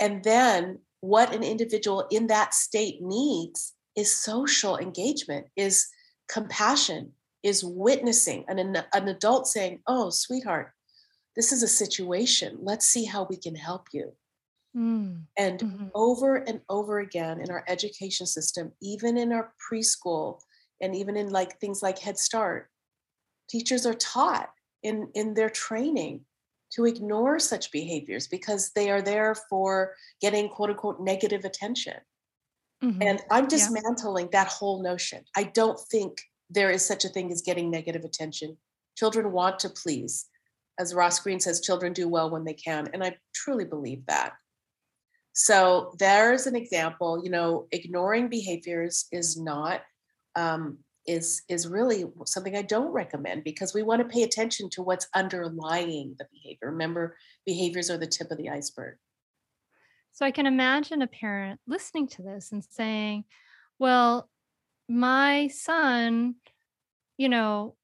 [0.00, 5.88] And then what an individual in that state needs is social engagement, is
[6.28, 10.70] compassion, is witnessing, an, an adult saying, Oh, sweetheart,
[11.34, 12.58] this is a situation.
[12.60, 14.12] Let's see how we can help you.
[14.76, 15.22] Mm.
[15.36, 15.86] And mm-hmm.
[15.94, 20.38] over and over again in our education system, even in our preschool,
[20.80, 22.70] and even in like things like Head Start,
[23.50, 24.50] teachers are taught
[24.84, 26.20] in, in their training
[26.74, 31.96] to ignore such behaviors because they are there for getting quote unquote negative attention.
[32.82, 33.02] Mm-hmm.
[33.02, 34.44] And I'm dismantling yeah.
[34.44, 35.24] that whole notion.
[35.36, 38.56] I don't think there is such a thing as getting negative attention.
[38.96, 40.26] Children want to please
[40.78, 42.88] as Ross Greene says, children do well when they can.
[42.94, 44.34] And I truly believe that.
[45.32, 49.82] So there's an example, you know, ignoring behaviors is not,
[50.36, 54.82] um, is, is really something I don't recommend because we want to pay attention to
[54.82, 56.70] what's underlying the behavior.
[56.70, 58.96] Remember, behaviors are the tip of the iceberg.
[60.18, 63.22] So I can imagine a parent listening to this and saying,
[63.78, 64.28] well,
[64.88, 66.34] my son,
[67.16, 67.76] you know,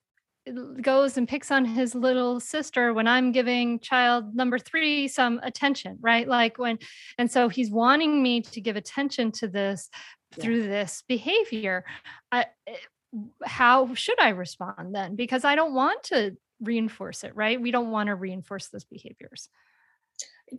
[0.82, 5.98] goes and picks on his little sister when I'm giving child number three some attention,
[6.00, 6.26] right?
[6.26, 6.80] Like when,
[7.18, 9.88] and so he's wanting me to give attention to this
[10.36, 10.42] yeah.
[10.42, 11.84] through this behavior.
[12.32, 12.74] I, eh,
[13.44, 15.14] how should I respond then?
[15.14, 17.60] Because I don't want to reinforce it, right?
[17.60, 19.48] We don't want to reinforce those behaviors.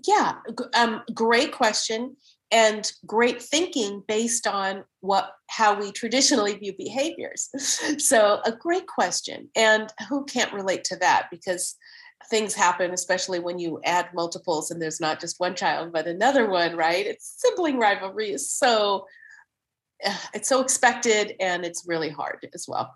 [0.08, 0.36] Yeah,
[0.74, 2.15] um, great question
[2.52, 7.50] and great thinking based on what how we traditionally view behaviors.
[8.04, 11.76] so a great question, and who can't relate to that because
[12.30, 16.50] things happen, especially when you add multiples and there's not just one child but another
[16.50, 17.06] one, right?
[17.06, 19.06] It's sibling rivalry is so
[20.34, 22.93] it's so expected and it's really hard as well.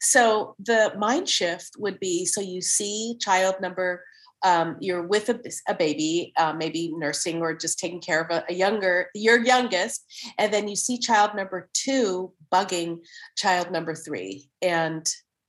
[0.00, 4.04] So the mind shift would be so you see child number
[4.44, 8.44] um, you're with a, a baby, uh, maybe nursing or just taking care of a,
[8.48, 10.04] a, younger, your youngest,
[10.38, 12.98] and then you see child number two bugging
[13.36, 14.48] child number three.
[14.62, 15.06] And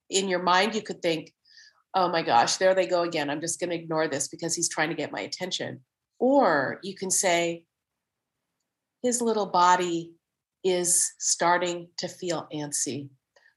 [0.10, 1.32] in your mind, you could think,
[1.93, 3.30] oh my gosh, there they go again.
[3.30, 5.82] I'm just going to ignore this because he's trying to get my attention.
[6.19, 7.63] Or you can say,
[9.04, 10.13] his little body
[10.63, 13.10] is starting to feel antsy.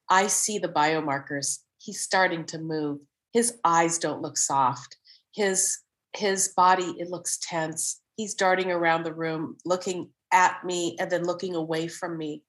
[0.08, 1.58] I see the biomarkers.
[1.78, 3.00] He's starting to move.
[3.32, 4.96] His eyes don't look soft
[5.32, 5.78] his
[6.14, 8.00] his body it looks tense.
[8.16, 12.42] He's darting around the room looking at me and then looking away from me.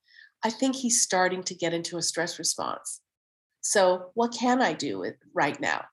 [0.43, 3.01] I think he's starting to get into a stress response.
[3.61, 5.85] So what can i do right now?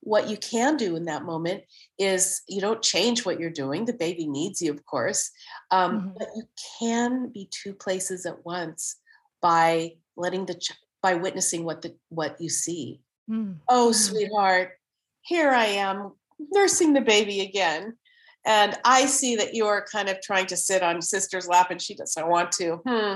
[0.00, 1.64] What you can do in that moment
[1.98, 3.84] is you don't change what you're doing.
[3.84, 5.30] The baby needs you of course.
[5.70, 6.08] Um, mm-hmm.
[6.18, 6.44] but you
[6.78, 8.96] can be two places at once
[9.42, 13.02] by letting the ch- by witnessing what the what you see.
[13.30, 13.58] Mm-hmm.
[13.68, 14.70] oh sweetheart
[15.20, 17.94] here i am nursing the baby again.
[18.46, 21.94] And I see that you're kind of trying to sit on sister's lap and she
[21.94, 22.80] doesn't want to.
[22.86, 23.14] Hmm.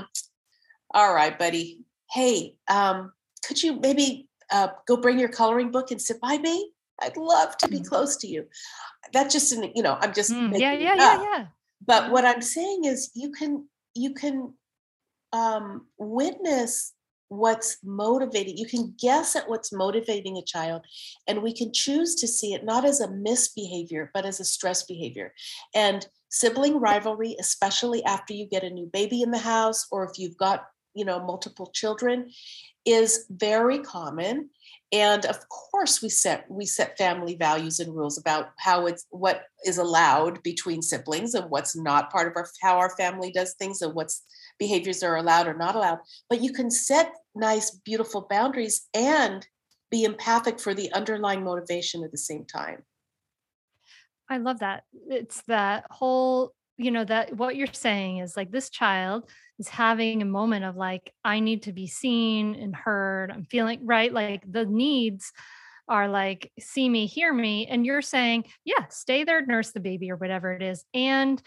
[0.93, 1.79] All right, buddy.
[2.11, 3.11] Hey, um,
[3.45, 6.71] could you maybe uh, go bring your coloring book and sit by me?
[7.01, 7.87] I'd love to be mm.
[7.87, 8.45] close to you.
[9.11, 11.45] That's just an, you know, I'm just mm, yeah, yeah, yeah, yeah.
[11.85, 14.53] But what I'm saying is you can you can
[15.33, 16.93] um, witness
[17.37, 20.85] what's motivating you can guess at what's motivating a child
[21.27, 24.83] and we can choose to see it not as a misbehavior but as a stress
[24.83, 25.33] behavior.
[25.73, 30.17] And sibling rivalry especially after you get a new baby in the house or if
[30.17, 32.29] you've got you know multiple children
[32.85, 34.49] is very common.
[34.91, 39.43] And of course we set we set family values and rules about how it's what
[39.65, 43.81] is allowed between siblings and what's not part of our how our family does things
[43.81, 44.23] and what's
[44.63, 45.99] behaviors are allowed or not allowed
[46.29, 49.47] but you can set nice beautiful boundaries and
[49.93, 52.83] be empathic for the underlying motivation at the same time.
[54.27, 54.85] I love that.
[55.07, 60.23] It's that whole you know that what you're saying is like this child is having
[60.23, 63.29] a moment of like i need to be seen and heard.
[63.29, 64.11] I'm feeling right?
[64.11, 65.31] Like the needs
[65.87, 67.67] are like see me hear me.
[67.67, 70.83] And you're saying yeah stay there nurse the baby or whatever it is.
[70.95, 71.39] And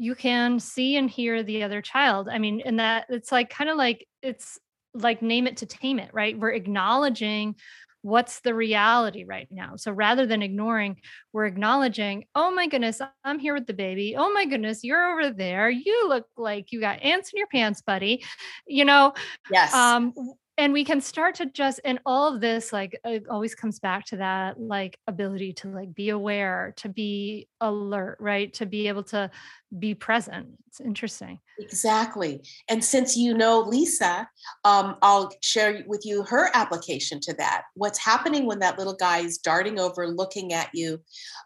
[0.00, 2.26] you can see and hear the other child.
[2.26, 4.58] I mean, and that it's like kind of like it's
[4.94, 6.38] like name it to tame it, right?
[6.38, 7.56] We're acknowledging
[8.00, 9.76] what's the reality right now.
[9.76, 10.96] So rather than ignoring,
[11.34, 14.16] we're acknowledging, oh my goodness, I'm here with the baby.
[14.16, 15.68] Oh my goodness, you're over there.
[15.68, 18.24] You look like you got ants in your pants, buddy.
[18.66, 19.12] You know,
[19.50, 19.74] yes.
[19.74, 20.14] Um,
[20.60, 24.04] and we can start to just and all of this like it always comes back
[24.04, 28.52] to that like ability to like be aware to be alert right?
[28.54, 29.30] To be able to
[29.78, 30.48] be present.
[30.68, 31.40] It's interesting.
[31.58, 32.42] Exactly.
[32.68, 34.28] And since you know lisa
[34.64, 37.62] um, i'll share with you her application to that.
[37.74, 41.00] What's happening when that little guy is darting over looking at you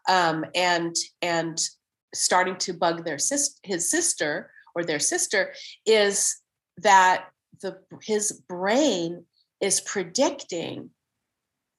[0.09, 1.57] um, and and
[2.13, 5.53] starting to bug their sis- his sister or their sister
[5.87, 6.37] is
[6.79, 7.27] that
[7.65, 9.25] the his brain
[9.61, 10.91] is predicting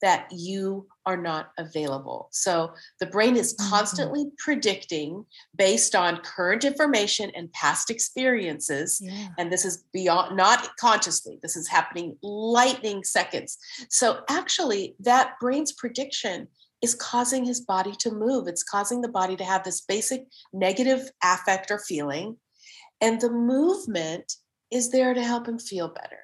[0.02, 2.28] that you are not available.
[2.32, 3.70] So the brain is mm-hmm.
[3.70, 4.36] constantly mm-hmm.
[4.38, 5.26] predicting
[5.56, 9.00] based on current information and past experiences.
[9.02, 9.30] Yeah.
[9.38, 13.58] And this is beyond, not consciously, this is happening lightning seconds.
[13.90, 16.50] So actually, that brain's prediction
[16.82, 18.48] is causing his body to move.
[18.48, 22.38] It's causing the body to have this basic negative affect or feeling.
[23.02, 24.36] And the movement
[24.76, 26.20] is there to help him feel better.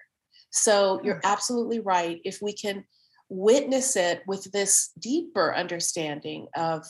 [0.49, 2.20] So you're absolutely right.
[2.26, 2.84] If we can
[3.30, 6.86] witness it with this deeper understanding of,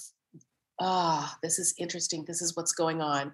[0.80, 3.34] ah, this is interesting, this is what's going on,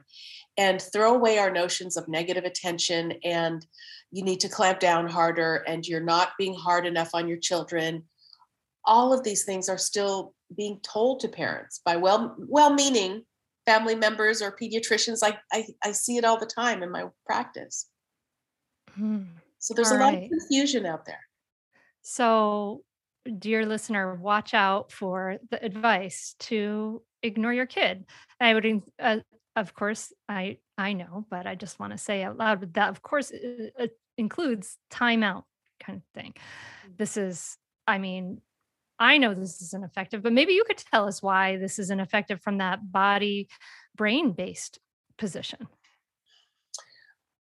[0.58, 3.66] and throw away our notions of negative attention and
[4.12, 8.04] you need to clamp down harder and you're not being hard enough on your children.
[8.84, 13.24] All of these things are still being told to parents by well well meaning
[13.66, 15.20] family members or pediatricians.
[15.24, 17.88] I, I, I see it all the time in my practice.
[19.00, 19.24] Mm-hmm.
[19.60, 20.24] So there's All a lot right.
[20.24, 21.20] of confusion out there.
[22.02, 22.84] So,
[23.38, 28.06] dear listener, watch out for the advice to ignore your kid.
[28.40, 29.18] I would, uh,
[29.56, 33.02] of course, I I know, but I just want to say out loud that, of
[33.02, 35.44] course, it, it includes timeout
[35.80, 36.34] kind of thing.
[36.88, 36.98] Mm.
[36.98, 38.42] This is, I mean,
[39.00, 42.42] I know this isn't effective, but maybe you could tell us why this isn't effective
[42.42, 43.48] from that body
[43.96, 44.80] brain based
[45.18, 45.68] position.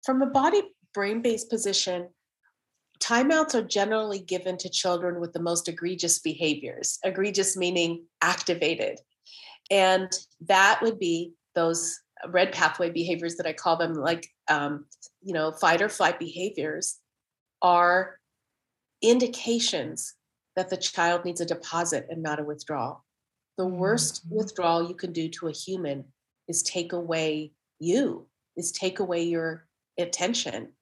[0.05, 0.63] From a body
[0.97, 2.09] brain based position,
[3.01, 8.99] timeouts are generally given to children with the most egregious behaviors, egregious meaning activated.
[9.71, 10.11] And
[10.47, 14.87] that would be those red pathway behaviors that I call them, like, um,
[15.23, 16.97] you know, fight or flight behaviors
[17.61, 18.19] are
[19.03, 20.15] indications
[20.57, 23.05] that the child needs a deposit and not a withdrawal.
[23.59, 24.37] The worst mm-hmm.
[24.37, 26.07] withdrawal you can do to a human
[26.49, 29.67] is take away you, is take away your
[29.99, 30.73] attention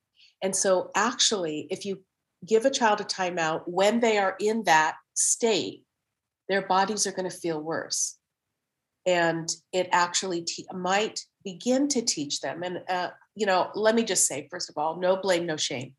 [0.45, 2.03] and so, actually, if you
[2.47, 5.85] give a child a timeout when they are in that state,
[6.51, 8.19] their bodies are going to feel worse.
[9.07, 12.63] And it actually te- might begin to teach them.
[12.63, 15.95] And, uh, you know, let me just say, first of all, no blame, no shame.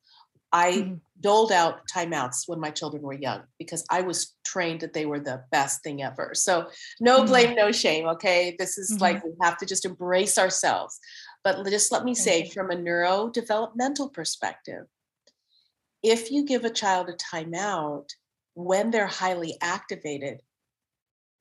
[0.52, 0.94] I mm-hmm.
[1.22, 5.20] doled out timeouts when my children were young because I was trained that they were
[5.20, 6.34] the best thing ever.
[6.36, 6.70] So,
[7.00, 7.28] no mm-hmm.
[7.28, 8.06] blame, no shame.
[8.10, 8.56] Okay.
[8.60, 9.02] This is mm-hmm.
[9.02, 11.00] like we have to just embrace ourselves.
[11.46, 14.88] But just let me say, from a neurodevelopmental perspective,
[16.02, 18.10] if you give a child a timeout
[18.56, 20.42] when they're highly activated,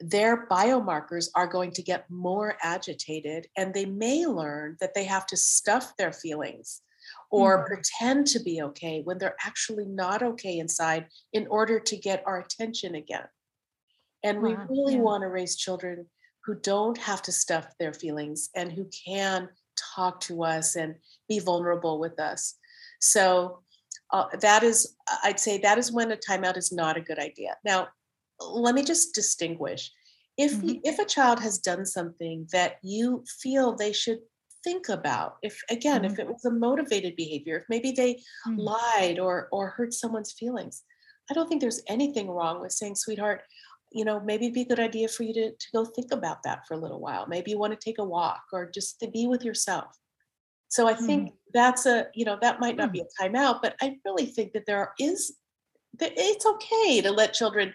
[0.00, 5.26] their biomarkers are going to get more agitated and they may learn that they have
[5.28, 6.82] to stuff their feelings
[7.30, 7.74] or mm-hmm.
[7.74, 12.40] pretend to be okay when they're actually not okay inside in order to get our
[12.40, 13.26] attention again.
[14.22, 15.00] And we really yeah.
[15.00, 16.06] want to raise children
[16.44, 19.48] who don't have to stuff their feelings and who can
[19.94, 20.94] talk to us and
[21.28, 22.56] be vulnerable with us.
[23.00, 23.60] So
[24.12, 27.56] uh, that is, I'd say that is when a timeout is not a good idea.
[27.64, 27.88] Now,
[28.40, 29.90] let me just distinguish.
[30.36, 30.78] If mm-hmm.
[30.82, 34.18] if a child has done something that you feel they should
[34.64, 36.12] think about, if again, mm-hmm.
[36.12, 38.58] if it was a motivated behavior, if maybe they mm-hmm.
[38.58, 40.82] lied or or hurt someone's feelings,
[41.30, 43.42] I don't think there's anything wrong with saying, sweetheart,
[43.94, 46.42] you know, maybe it'd be a good idea for you to, to go think about
[46.42, 47.26] that for a little while.
[47.28, 49.96] Maybe you want to take a walk or just to be with yourself.
[50.68, 51.36] So I think mm-hmm.
[51.54, 52.94] that's a, you know, that might not mm-hmm.
[52.94, 55.36] be a timeout, but I really think that there is,
[56.00, 57.72] that it's okay to let children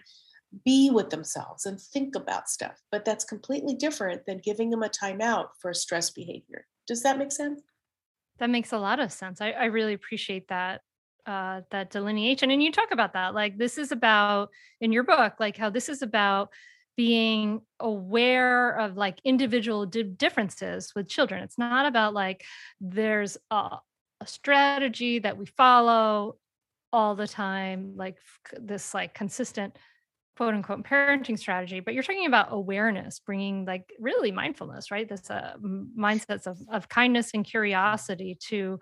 [0.64, 4.90] be with themselves and think about stuff, but that's completely different than giving them a
[4.90, 6.66] timeout for a stress behavior.
[6.86, 7.62] Does that make sense?
[8.38, 9.40] That makes a lot of sense.
[9.40, 10.82] I, I really appreciate that
[11.26, 14.50] uh, that delineation and you talk about that like this is about
[14.80, 16.50] in your book like how this is about
[17.00, 21.42] being aware of like individual di- differences with children.
[21.42, 22.44] It's not about like
[22.78, 23.78] there's a,
[24.20, 26.36] a strategy that we follow
[26.92, 29.78] all the time like f- this like consistent
[30.36, 35.08] quote unquote parenting strategy but you're talking about awareness bringing like really mindfulness right?
[35.08, 38.78] This uh, mindsets of, of kindness and curiosity to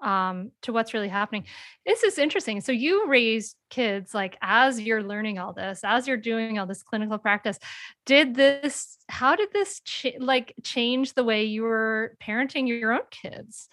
[0.00, 1.46] um to what's really happening.
[1.86, 2.60] This is interesting.
[2.60, 6.82] So you raise kids like as you're learning all this as you're doing all this
[6.82, 7.58] clinical practice
[8.06, 13.02] did this how did this ch- like change the way you were parenting your own
[13.10, 13.68] kids?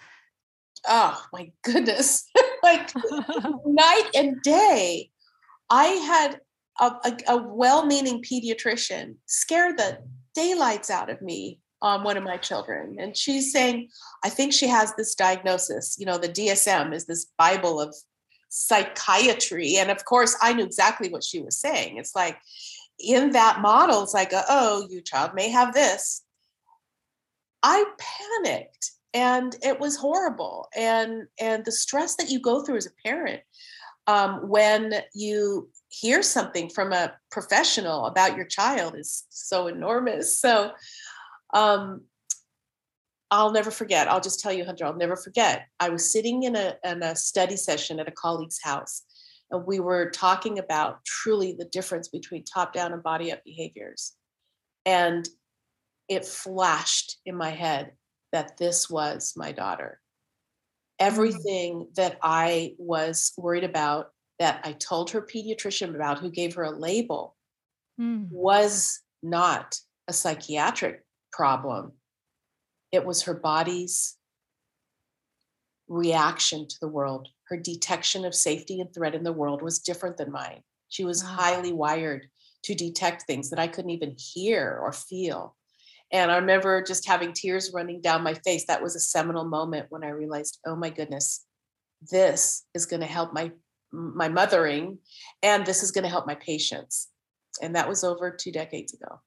[0.88, 2.26] Oh my goodness.
[2.62, 2.92] Like
[3.66, 5.12] night and day.
[5.70, 6.42] I had
[6.80, 10.00] a, a, a well-meaning pediatrician scared the
[10.36, 12.98] daylights out of me on one of my children.
[13.00, 13.90] And she's saying
[14.24, 15.98] i think she has this diagnosis.
[16.00, 17.96] You know the dsm is this bible of
[18.50, 19.78] psychiatry.
[19.78, 21.98] And of course i knew exactly what she was saying.
[21.98, 22.38] It's like
[23.00, 26.24] in that model it's like oh your child may have this.
[27.64, 27.86] I
[28.44, 30.68] panicked and it was horrible.
[30.76, 33.42] And and the stress that you go through as a parent
[34.10, 40.42] um, when you hear something from a professional about your child is so enormous.
[40.42, 40.72] So
[41.54, 42.02] um,
[43.30, 44.08] I'll never forget.
[44.08, 45.68] I'll just tell you, Hunter, I'll never forget.
[45.80, 49.04] I was sitting in a, in a study session at a colleague's house,
[49.52, 54.14] and we were talking about truly the difference between top down and body up behaviors.
[54.88, 55.30] And
[56.08, 57.92] it flashed in my head
[58.32, 60.00] that this was my daughter.
[61.00, 61.06] Mm.
[61.06, 66.64] Everything that I was worried about that I told her pediatrician about, who gave her
[66.64, 67.36] a label,
[68.00, 68.28] mm.
[68.32, 69.78] was not
[70.08, 71.94] a psychiatric problem.
[72.92, 74.16] It was her body's
[75.88, 77.28] reaction to the world.
[77.48, 80.62] Her detection of safety and threat in the world was different than mine.
[80.88, 81.30] She was wow.
[81.32, 82.28] highly wired
[82.64, 85.56] to detect things that I couldn't even hear or feel.
[86.12, 88.66] And I remember just having tears running down my face.
[88.66, 91.46] That was a seminal moment when I realized, oh my goodness,
[92.12, 93.52] this is going to help my
[93.92, 95.00] my mothering
[95.42, 97.10] and this is going to help my patients.
[97.60, 99.20] And that was over two decades ago.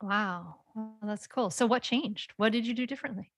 [0.00, 0.56] Wow.
[0.74, 1.50] Well, that's cool.
[1.50, 2.32] So what changed?
[2.36, 3.32] What did you do differently?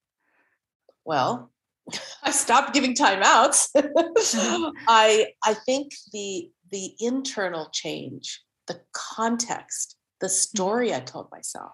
[1.05, 1.51] Well
[2.23, 3.69] i stopped giving timeouts
[4.89, 10.33] i i think the the internal change the context the mm-hmm.
[10.33, 11.73] story i told myself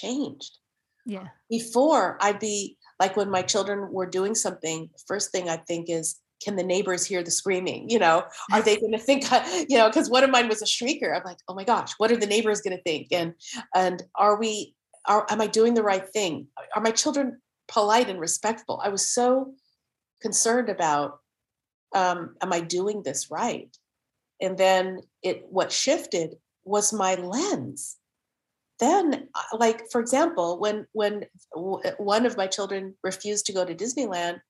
[0.00, 0.58] changed.
[1.06, 1.28] Yeah.
[1.48, 6.20] Before i'd be like when my children were doing something first thing i think is
[6.42, 7.88] can the neighbors hear the screaming?
[7.90, 8.24] You know?
[8.52, 9.24] Are they going to think
[9.68, 11.16] you know because one of mine was a shrieker.
[11.16, 13.08] I'm like oh my gosh what are the neighbors going to think?
[13.12, 13.34] And
[13.74, 14.74] and are we
[15.06, 16.48] are am i doing the right thing?
[16.74, 18.80] Are my children polite and respectful?
[18.82, 19.54] I was so
[20.20, 21.18] concerned about
[21.94, 23.74] um, am i doing this right?
[24.40, 27.96] And then it what shifted was my lens
[28.80, 31.24] then uh, like for example when when
[31.98, 34.40] one of my children refused to go to disneyland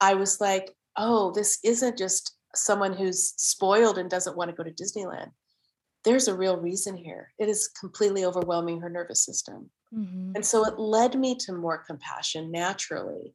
[0.00, 4.64] i was like oh, this isn't just someone who's spoiled and doesn't want to go
[4.64, 5.30] to Disneyland.
[6.04, 7.32] There's a real reason here.
[7.38, 9.70] It is completely overwhelming her nervous system.
[9.94, 10.32] Mm-hmm.
[10.34, 13.34] And so it led me to more compassion naturally.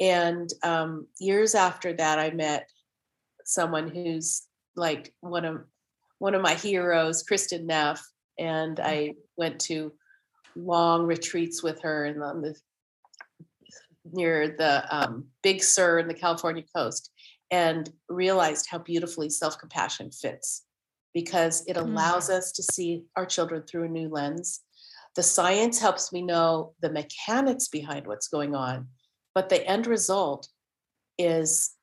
[0.00, 2.68] And um, years after that, I met
[3.44, 4.42] someone who's
[4.74, 5.64] like one of
[6.18, 8.00] one of my heroes, Kristin Neff,
[8.42, 9.92] and I went to
[10.56, 12.56] long retreats with her in the,
[14.12, 17.10] near the um, Big Sur in the California coast
[17.52, 20.64] and realized how beautifully self compassion fits
[21.14, 22.34] because it allows mm.
[22.34, 24.60] us to see our children through a new lens.
[25.14, 28.88] The science helps me know the mechanics behind what's going on,
[29.36, 30.48] but the end result
[31.16, 31.74] is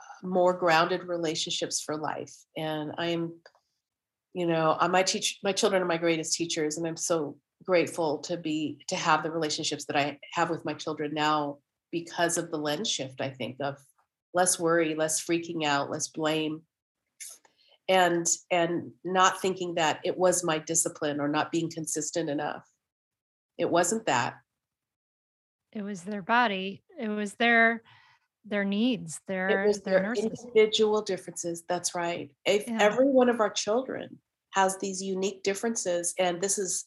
[0.00, 2.34] uh, more grounded relationships for life.
[2.56, 3.34] And I'm,
[4.34, 8.18] you know, uh, my teach my children are my greatest teachers, and I'm so grateful
[8.18, 11.58] to be to have the relationships that I have with my children now
[11.90, 13.78] because of the lens shift I think of
[14.34, 16.62] less worry, less freaking out, less blame
[17.88, 22.64] and and not thinking that it was my discipline or not being consistent enough.
[23.58, 24.34] It wasn't that.
[25.72, 26.82] It was their body.
[26.98, 27.82] It was their
[28.46, 31.64] their needs, their, their, their individual differences.
[31.66, 32.30] That's right.
[32.44, 32.78] If yeah.
[32.80, 34.18] every one of our children
[34.54, 36.86] has these unique differences, and this is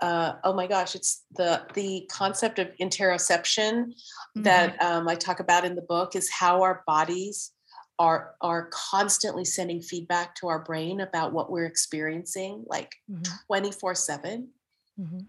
[0.00, 4.42] uh, oh my gosh, it's the the concept of interoception mm-hmm.
[4.42, 7.52] that um, I talk about in the book is how our bodies
[7.98, 12.92] are are constantly sending feedback to our brain about what we're experiencing, like
[13.46, 14.48] twenty four seven.
[14.98, 15.20] Mm-hmm.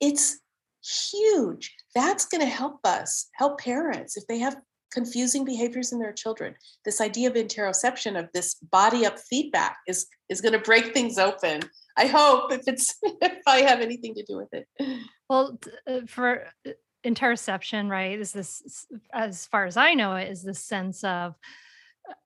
[0.00, 0.38] It's
[0.82, 1.74] huge.
[1.94, 4.56] That's going to help us help parents if they have
[4.92, 6.54] confusing behaviors in their children.
[6.84, 11.18] This idea of interoception of this body up feedback is is going to break things
[11.18, 11.62] open
[12.00, 14.66] I hope if it's if I have anything to do with it.
[15.28, 16.70] Well, uh, for uh,
[17.04, 18.18] interoception, right?
[18.18, 21.34] Is this as far as I know it is the sense of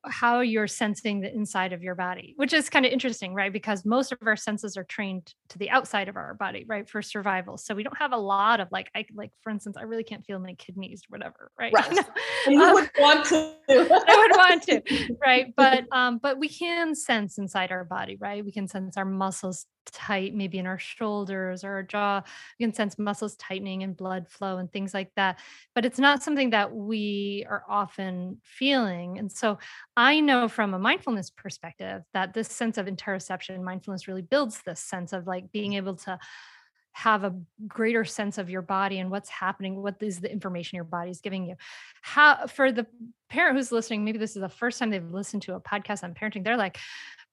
[0.04, 3.52] how you're sensing the inside of your body, which is kind of interesting, right?
[3.52, 7.02] Because most of our senses are trained to the outside of our body, right, for
[7.02, 7.56] survival.
[7.56, 10.24] So we don't have a lot of like, I like, for instance, I really can't
[10.24, 11.72] feel my kidneys, or whatever, right?
[11.84, 12.06] Right.
[12.46, 13.54] You Um, would want to.
[13.68, 14.82] I would want to,
[15.24, 15.52] right?
[15.56, 18.44] But um, but we can sense inside our body, right?
[18.44, 22.22] We can sense our muscles tight, maybe in our shoulders or our jaw.
[22.58, 25.38] We can sense muscles tightening and blood flow and things like that.
[25.74, 29.18] But it's not something that we are often feeling.
[29.18, 29.58] And so
[29.96, 34.80] I know from a mindfulness perspective that this sense of interoception, mindfulness really builds this
[34.80, 36.18] sense of like being able to
[36.94, 37.34] have a
[37.66, 41.20] greater sense of your body and what's happening what is the information your body is
[41.20, 41.56] giving you
[42.02, 42.86] how for the
[43.28, 46.14] parent who's listening maybe this is the first time they've listened to a podcast on
[46.14, 46.78] parenting they're like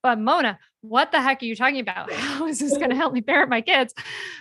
[0.01, 2.11] but mona what the heck are you talking about?
[2.31, 3.93] How is this going to help me parent my kids?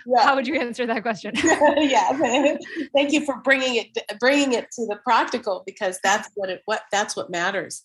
[0.05, 0.23] Yeah.
[0.23, 1.33] how would you answer that question?
[1.77, 2.11] Yeah.
[2.95, 6.81] Thank you for bringing it bringing it to the practical because that's what it what
[6.91, 7.83] that's what matters.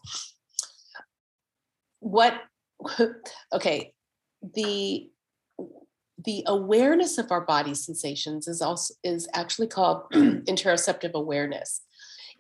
[2.01, 2.35] What
[3.53, 3.93] okay
[4.55, 5.09] the
[6.25, 11.83] the awareness of our body sensations is also is actually called interoceptive awareness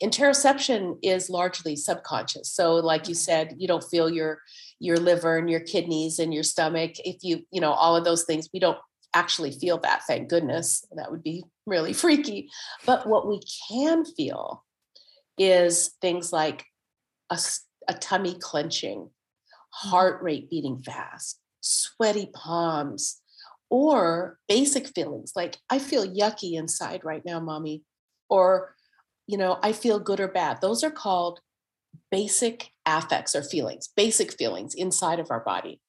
[0.03, 2.51] interoception is largely subconscious.
[2.53, 3.19] So like you mm-hmm.
[3.19, 4.41] said you don't feel your
[4.79, 6.93] your liver and your kidneys and your stomach.
[7.05, 8.79] If you you know all of those things we don't
[9.15, 10.85] actually feel that thank goodness.
[10.95, 12.51] That would be really freaky.
[12.85, 14.65] But what we can feel
[15.39, 16.65] is things like
[17.31, 17.39] a
[17.95, 19.89] tummy clenching mm-hmm.
[19.89, 23.21] heart rate beating fast sweaty palms
[23.71, 27.83] or basic feelings like i feel yucky inside right now mommy
[28.31, 28.76] or
[29.27, 31.41] you know i feel good or bad those are called
[32.11, 35.81] basic affects or feelings basic feelings inside of our body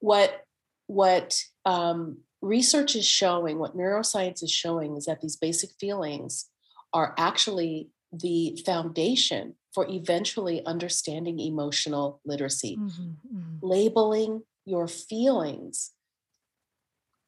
[0.00, 0.42] what
[0.88, 6.46] what um, research is showing what neuroscience is showing is that these basic feelings
[6.92, 13.58] are actually the foundation for eventually understanding emotional literacy Mhm, mhm.
[13.62, 15.92] labeling your feelings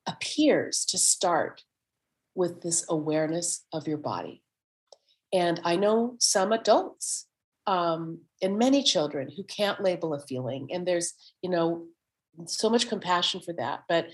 [0.07, 1.64] appears to start
[2.34, 4.42] with this awareness of your body.
[5.33, 7.26] And I know some adults
[7.66, 11.12] um, and many children who can't label a feeling, and there's,
[11.43, 11.87] you know,
[12.47, 13.83] so much compassion for that.
[13.89, 14.09] But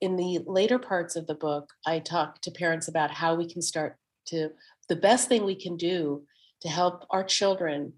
[0.00, 3.62] in the later parts of the book, I talk to parents about how we can
[3.62, 3.96] start
[4.28, 4.50] to,
[4.88, 6.24] the best thing we can do
[6.62, 7.92] to help our children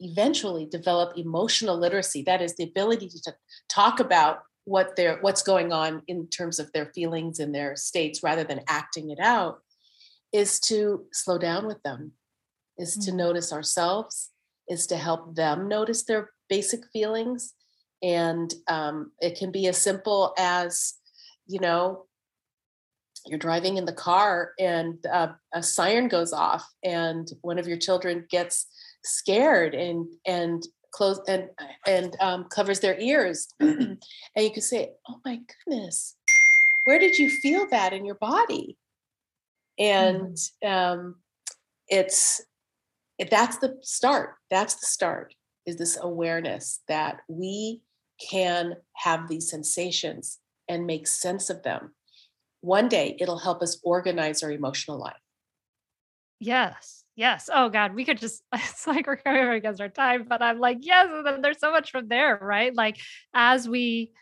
[0.00, 3.32] eventually develop emotional literacy that is the ability to
[3.68, 8.22] talk about what they're what's going on in terms of their feelings and their states
[8.22, 9.60] rather than acting it out
[10.34, 12.12] is to slow down with them
[12.76, 13.16] is to Mhm.
[13.24, 14.32] notice ourselves
[14.68, 17.54] is to help them notice their basic feelings.
[18.02, 20.94] And um, it can be as simple as
[21.46, 22.06] you know
[23.26, 27.78] you're driving in the car and uh, a siren goes off and one of your
[27.78, 28.66] children gets
[29.04, 31.48] scared and and close and
[31.86, 33.48] and um, covers their ears.
[33.60, 33.98] And
[34.36, 36.16] you can say oh my goodness
[36.86, 38.76] where did you feel that in your body
[39.78, 41.16] and um,
[41.88, 42.40] it's
[43.18, 45.34] it- that's the start that's the start
[45.66, 47.80] is this awareness that we
[48.30, 51.94] can have these sensations and make sense of them
[52.60, 55.16] one day it'll help us organize our emotional life
[56.40, 57.04] Yes.
[57.16, 57.48] Yes.
[57.52, 60.78] Oh God, we could just it's like we're coming against our time, but I'm like,
[60.82, 62.74] yes, and then there's so much from there, right?
[62.74, 62.98] Like
[63.32, 64.12] as we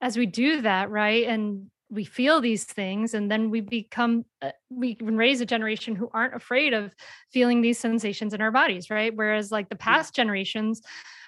[0.00, 1.26] as we do that, right?
[1.26, 5.94] And we feel these things and then we become uh, we can raise a generation
[5.94, 6.94] who aren't afraid of
[7.32, 9.14] feeling these sensations in our bodies, right?
[9.14, 10.82] Whereas like the past generations,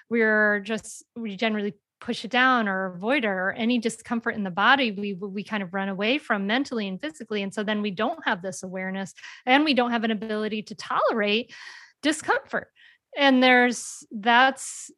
[0.09, 4.49] we're just we generally push it down or avoid it or any discomfort in the
[4.49, 7.91] body we we kind of run away from mentally and physically and so then we
[7.91, 9.13] don't have this awareness
[9.45, 11.53] and we don't have an ability to tolerate
[12.01, 12.69] discomfort
[13.17, 14.91] and there's that's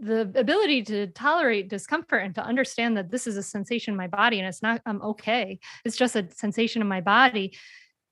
[0.00, 4.06] the ability to tolerate discomfort and to understand that this is a sensation in my
[4.06, 5.58] body and it's not i'm okay.
[5.84, 7.56] It's just a sensation in my body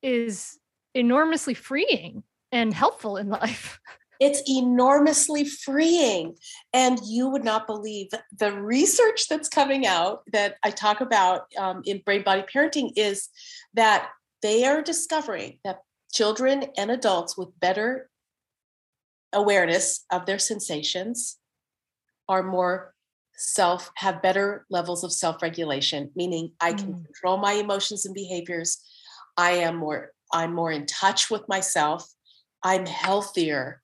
[0.02, 0.58] is
[0.94, 2.22] enormously freeing
[2.52, 3.80] and helpful in life.
[4.20, 6.36] It's enormously freeing.
[6.72, 8.08] And you would not believe
[8.38, 13.28] the research that's coming out that i talk about um, in brain body parenting is
[13.74, 14.10] that
[14.42, 15.80] they are discovering that
[16.12, 18.08] children and adults with better
[19.32, 21.38] awareness of their sensations
[22.28, 22.94] are more
[23.36, 27.04] self have better levels of self-regulation meaning i can Mm.
[27.04, 28.78] control my emotions and behaviors.
[29.36, 32.06] I am more i'm more in touch with myself.
[32.62, 33.82] I'm healthier.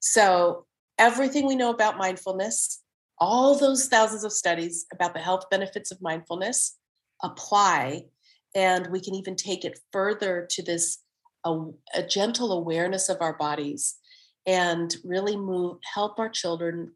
[0.00, 0.66] So
[0.98, 2.82] everything we know about mindfulness
[3.18, 6.76] all those thousands of studies about the health benefits of mindfulness
[7.22, 8.04] apply
[8.54, 10.98] and we can even take it further to this
[11.44, 11.52] a,
[11.94, 13.96] a gentle awareness of our bodies
[14.46, 16.92] and really move help our children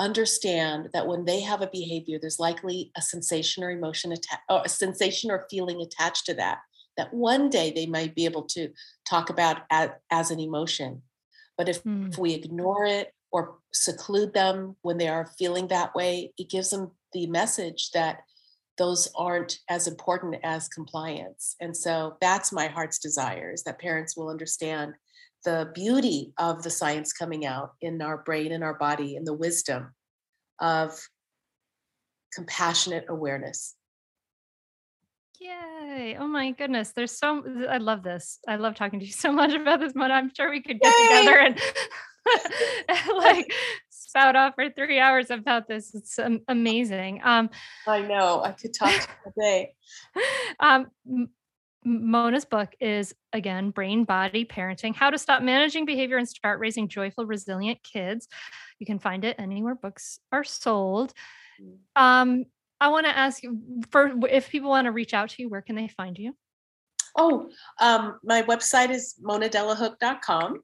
[0.00, 4.62] understand that when they have a behavior there's likely a sensation or emotion atta- or
[4.64, 6.58] a sensation or feeling attached to that
[6.96, 8.70] that one day they might be able to
[9.08, 11.02] talk about as, as an emotion
[11.58, 12.08] but if, Hmm.
[12.10, 16.70] if we ignore it or seclude them when they are feeling that way it gives
[16.70, 18.20] them the message that
[18.78, 24.16] those aren't as important as compliance and so that's my heart's desire is that parents
[24.16, 24.94] will understand
[25.44, 29.34] the beauty of the science coming out in our brain and our body and the
[29.34, 29.94] wisdom
[30.60, 30.98] of
[32.34, 33.74] compassionate awareness.
[35.40, 36.16] Yay.
[36.18, 36.92] Oh my goodness.
[36.92, 38.38] There's so I love this.
[38.46, 40.92] I love talking to you so much about this, but I'm sure we could get
[40.98, 41.04] Yay.
[41.04, 41.58] together and
[43.16, 43.52] like
[43.88, 45.94] spout off for three hours about this.
[45.94, 46.18] It's
[46.48, 47.20] amazing.
[47.24, 47.48] Um,
[47.86, 49.74] I know I could talk to you all day.
[50.60, 50.88] um,
[51.84, 56.88] Mona's book is again Brain Body Parenting How to Stop Managing Behavior and Start Raising
[56.88, 58.28] Joyful, Resilient Kids.
[58.78, 61.12] You can find it anywhere books are sold.
[61.96, 62.44] Um,
[62.80, 63.60] I want to ask you
[63.90, 66.34] for if people want to reach out to you, where can they find you?
[67.16, 67.50] Oh,
[67.80, 70.60] um, my website is monadelahooke.com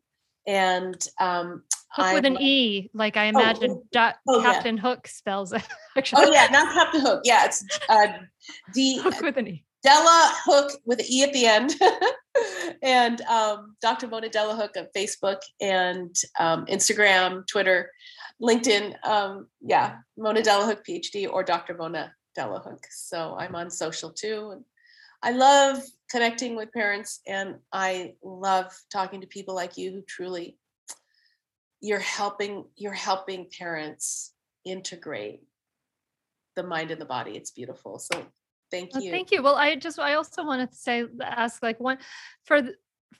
[0.46, 4.52] and um, Hook with an E, like I imagine dot, oh, yeah.
[4.52, 5.62] Captain Hook spells it.
[5.96, 7.22] Actually, Oh yeah, not Captain Hook.
[7.24, 8.06] Yeah, it's uh,
[8.74, 9.64] D Hook with an E.
[9.86, 11.74] Della Hook with an E at the end,
[12.82, 14.08] and um, Dr.
[14.08, 17.92] Mona Delahooke on Facebook and um, Instagram, Twitter,
[18.42, 18.96] LinkedIn.
[19.06, 21.74] Um, yeah, Mona Delahooke PhD or Dr.
[21.74, 22.84] Mona Delahooke.
[22.90, 24.64] So I'm on social too, and
[25.22, 25.80] I love
[26.10, 30.58] connecting with parents, and I love talking to people like you who truly
[31.80, 34.32] you're helping you're helping parents
[34.64, 35.44] integrate
[36.56, 37.36] the mind and the body.
[37.36, 38.00] It's beautiful.
[38.00, 38.26] So
[38.76, 39.10] thank Well, you.
[39.10, 39.42] thank you.
[39.42, 41.98] Well, I just I also wanted to say ask like one
[42.44, 42.62] for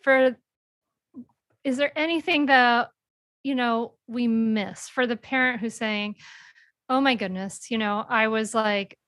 [0.03, 0.37] for
[1.65, 2.91] is there anything that
[3.43, 6.17] you know we miss for the parent who's saying,
[6.89, 8.99] "Oh my goodness, you know, I was like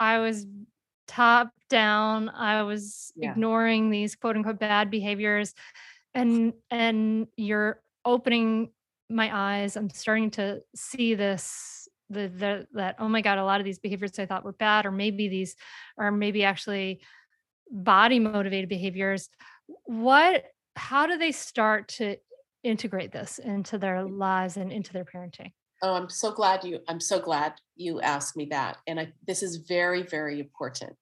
[0.00, 0.46] I was
[1.06, 3.32] top down, I was Yeah.
[3.32, 5.54] ignoring these quote unquote bad behaviors
[6.14, 8.70] and and you're opening
[9.10, 9.76] my eyes.
[9.76, 11.81] I'm starting to see this
[12.12, 14.86] the, the that oh my god a lot of these behaviors i thought were bad
[14.86, 15.56] or maybe these
[15.98, 17.00] are maybe actually
[17.70, 19.28] body motivated behaviors
[19.84, 20.44] what
[20.76, 22.16] how do they start to
[22.62, 25.52] integrate this into their lives and into their parenting
[25.82, 26.78] Oh, I'm so glad you.
[26.86, 30.96] I'm so glad you asked me that, and I, this is very, very important,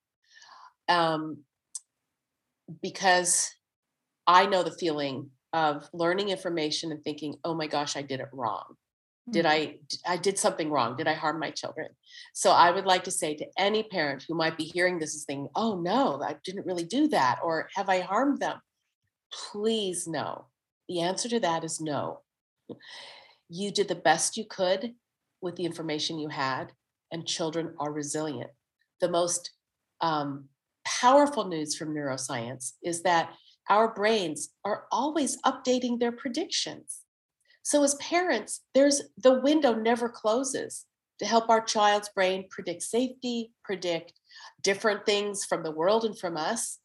[0.88, 1.44] um,
[2.80, 3.50] because
[4.26, 8.28] I know the feeling of learning information and thinking, "Oh my gosh, I did it
[8.32, 8.76] wrong.
[9.30, 10.00] Did Mm.
[10.06, 10.96] i did something wrong.
[10.96, 11.88] Did I harm my children?"
[12.34, 15.24] So I would like to say to any parent who might be hearing this is
[15.24, 18.60] thinking, "Oh no, I didn't really do that," or "Have I harmed them?"
[19.32, 20.46] Please no.
[20.88, 22.22] The answer to that is no
[23.50, 24.94] you did the best you could
[25.40, 26.72] with the information you had,
[27.10, 28.50] and children are resilient.
[29.00, 29.50] The most
[30.00, 30.48] um,
[30.84, 33.34] powerful news from neuroscience is that
[33.68, 37.00] our brains are always updating their predictions.
[37.62, 40.86] So, as parents, there's the window never closes
[41.18, 44.14] to help our child's brain predict safety, predict
[44.62, 46.78] different things from the world and from us.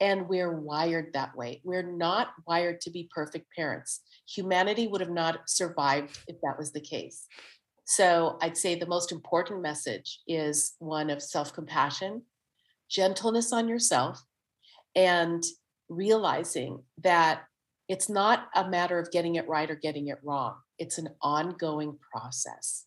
[0.00, 1.60] And we're wired that way.
[1.64, 6.72] We're not wired to be perfect parents humanity would have not survived if that was
[6.72, 7.26] the case.
[7.84, 12.22] So I'd say the most important message is one of self compassion,
[12.90, 14.22] gentleness on yourself,
[14.94, 15.42] and
[15.88, 17.42] realizing that
[17.88, 20.56] it's not a matter of getting it right or getting it wrong.
[20.78, 22.86] It's an ongoing process.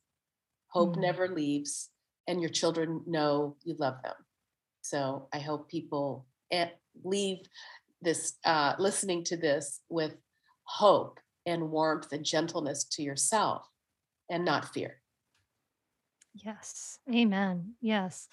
[0.68, 1.02] Hope Mm.
[1.02, 1.90] never leaves,
[2.28, 4.16] and your children know you love them.
[4.82, 6.70] So I hope people eh,
[7.04, 7.40] leave
[8.02, 10.18] this, uh, listening to this with
[10.64, 13.70] hope and warmth and gentleness to yourself
[14.30, 15.02] and not fear.
[16.34, 17.00] Yes.
[17.14, 17.76] Amen.
[17.82, 18.28] Yes.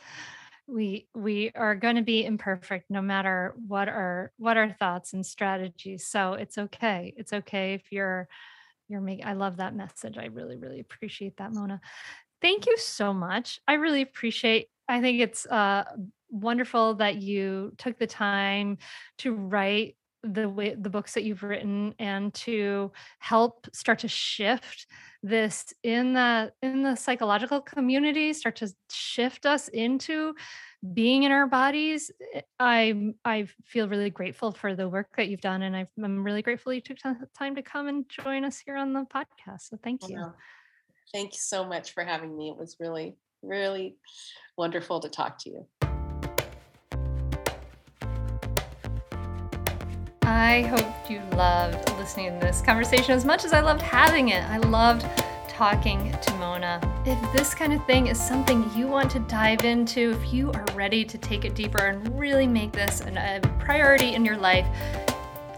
[0.68, 5.24] We we are going to be imperfect no matter what our what our thoughts and
[5.24, 6.06] strategies.
[6.06, 7.14] So it's okay.
[7.16, 8.28] It's okay if you're
[8.88, 10.18] you're making I love that message.
[10.18, 11.80] I really really appreciate that Mona.
[12.42, 13.60] Thank you so much.
[13.66, 15.84] I really appreciate I think it's uh
[16.30, 18.76] wonderful that you took the time
[19.18, 24.86] to write the way the books that you've written and to help start to shift
[25.22, 30.34] this in the in the psychological community start to shift us into
[30.92, 35.40] being in our bodies Eh, i i feel really grateful for the work that you've
[35.40, 38.58] done and i i'm really grateful you took ti- time to come and join us
[38.58, 40.32] here on the podcast so thank you.
[41.12, 42.50] Thank you so much for having me.
[42.50, 43.96] It was really, really
[44.56, 45.87] wonderful to talk to you.
[50.38, 54.44] I hope you loved listening to this conversation as much as I loved having it.
[54.44, 55.04] I loved
[55.48, 56.80] talking to Mona.
[57.04, 60.64] If this kind of thing is something you want to dive into, if you are
[60.76, 64.68] ready to take it deeper and really make this an, a priority in your life,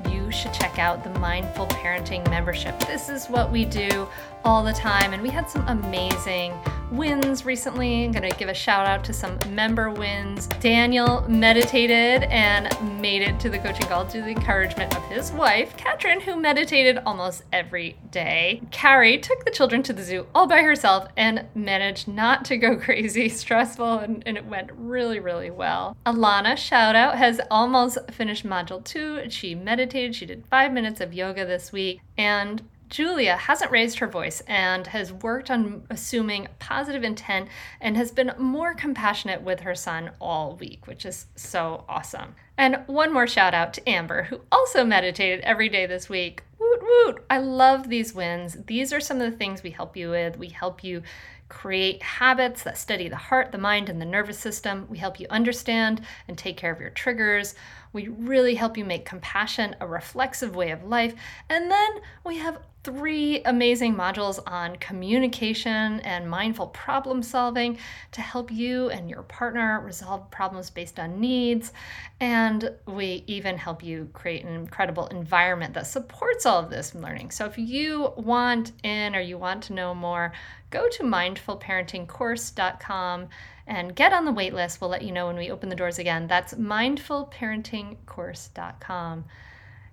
[0.09, 2.79] you should check out the Mindful Parenting membership.
[2.81, 4.09] This is what we do
[4.45, 6.55] all the time, and we had some amazing
[6.91, 8.05] wins recently.
[8.05, 10.47] I'm going to give a shout out to some member wins.
[10.61, 12.69] Daniel meditated and
[13.01, 16.99] made it to the coaching call to the encouragement of his wife, Katrin, who meditated
[17.07, 18.63] almost every day.
[18.71, 22.77] Carrie took the children to the zoo all by herself and managed not to go
[22.81, 25.97] crazy, stressful, and, and it went really, really well.
[26.07, 29.29] Alana, shout out, has almost finished module two.
[29.31, 34.07] She meditated, she did five minutes of yoga this week, and Julia hasn't raised her
[34.07, 37.49] voice and has worked on assuming positive intent
[37.81, 42.35] and has been more compassionate with her son all week, which is so awesome.
[42.59, 46.43] And one more shout out to Amber, who also meditated every day this week.
[46.59, 47.25] Woot woot!
[47.31, 48.59] I love these wins.
[48.67, 50.37] These are some of the things we help you with.
[50.37, 51.03] We help you
[51.51, 54.87] create habits that steady the heart, the mind, and the nervous system.
[54.89, 57.55] We help you understand and take care of your triggers.
[57.93, 61.15] We really help you make compassion a reflexive way of life.
[61.49, 61.91] And then
[62.25, 67.77] we have three amazing modules on communication and mindful problem solving
[68.13, 71.75] to help you and your partner resolve problems based on needs.
[72.21, 77.33] And we even help you create an incredible environment that supports all of this learning.
[77.33, 80.33] So if you want in or you want to know more,
[80.71, 83.29] go to mindfulparentingcourse.com
[83.67, 84.81] and get on the wait list.
[84.81, 86.27] We'll let you know when we open the doors again.
[86.27, 89.25] That's mindfulparentingcourse.com.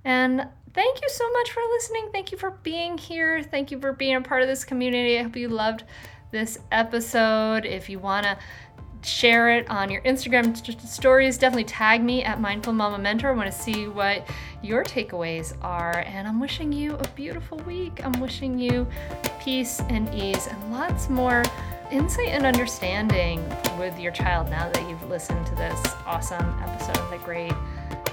[0.06, 2.10] And thank you so much for listening.
[2.12, 3.44] Thank you for being here.
[3.44, 5.20] Thank you for being a part of this community.
[5.20, 5.84] I hope you loved
[6.32, 7.66] this episode.
[7.66, 8.38] If you want to
[9.04, 10.56] share it on your Instagram
[10.86, 13.30] stories, definitely tag me at Mindful Mama Mentor.
[13.30, 14.28] I want to see what
[14.62, 16.00] your takeaways are.
[16.00, 18.04] And I'm wishing you a beautiful week.
[18.04, 18.88] I'm wishing you
[19.40, 21.44] peace and ease and lots more
[21.92, 23.48] insight and understanding
[23.80, 27.54] with your child now that you've listened to this awesome episode, of the great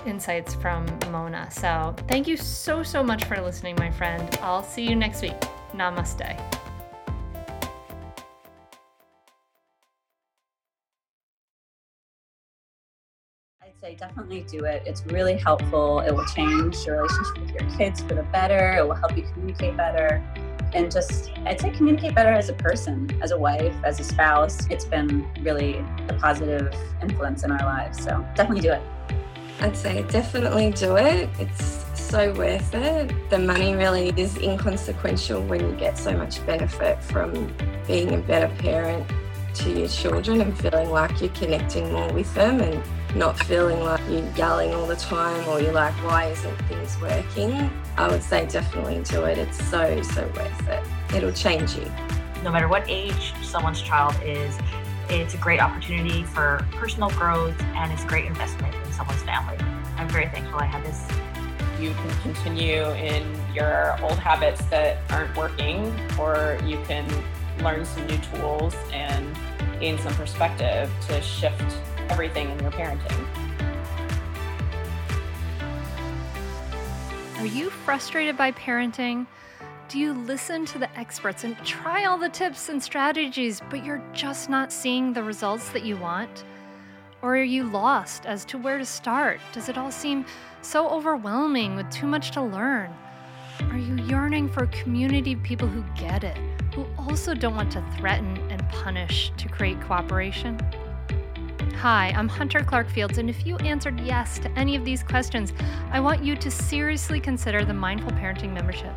[0.07, 1.51] insights from Mona.
[1.51, 4.39] So, thank you so, so much for listening, my friend.
[4.43, 5.41] I'll see you next week.
[5.75, 6.21] Namaste.
[13.63, 14.83] I'd say definitely do it.
[14.87, 16.01] It's really helpful.
[16.01, 18.77] It will change your relationship with your kids for the better.
[18.77, 20.23] It will help you communicate better.
[20.75, 24.67] And just, I'd say communicate better as a person, as a wife, as a spouse.
[24.69, 28.03] It's been really a positive influence in our lives.
[28.03, 28.83] So definitely do it.
[29.61, 31.29] I'd say definitely do it.
[31.39, 33.31] It's so worth it.
[33.31, 37.53] The money really is inconsequential when you get so much benefit from
[37.87, 39.07] being a better parent
[39.55, 42.83] to your children and feeling like you're connecting more with them and
[43.17, 47.71] not feeling like you're yelling all the time or you're like, why isn't things working?
[47.97, 49.39] I would say definitely do it.
[49.39, 50.85] It's so, so worth it.
[51.15, 51.91] It'll change you.
[52.43, 54.59] No matter what age someone's child is,
[55.11, 59.57] it's a great opportunity for personal growth and it's a great investment in someone's family.
[59.97, 61.03] I'm very thankful I had this.
[61.81, 67.07] You can continue in your old habits that aren't working, or you can
[67.63, 69.37] learn some new tools and
[69.81, 71.63] gain some perspective to shift
[72.09, 73.27] everything in your parenting.
[77.39, 79.27] Are you frustrated by parenting?
[79.87, 84.03] Do you listen to the experts and try all the tips and strategies, but you're
[84.14, 86.45] just not seeing the results that you want?
[87.20, 89.41] Or are you lost as to where to start?
[89.53, 90.24] Does it all seem
[90.62, 92.95] so overwhelming with too much to learn?
[93.70, 96.39] Are you yearning for a community of people who get it,
[96.74, 100.59] who also don't want to threaten and punish to create cooperation?
[101.76, 105.53] Hi, I'm Hunter Clark Fields, and if you answered yes to any of these questions,
[105.93, 108.95] I want you to seriously consider the Mindful Parenting membership.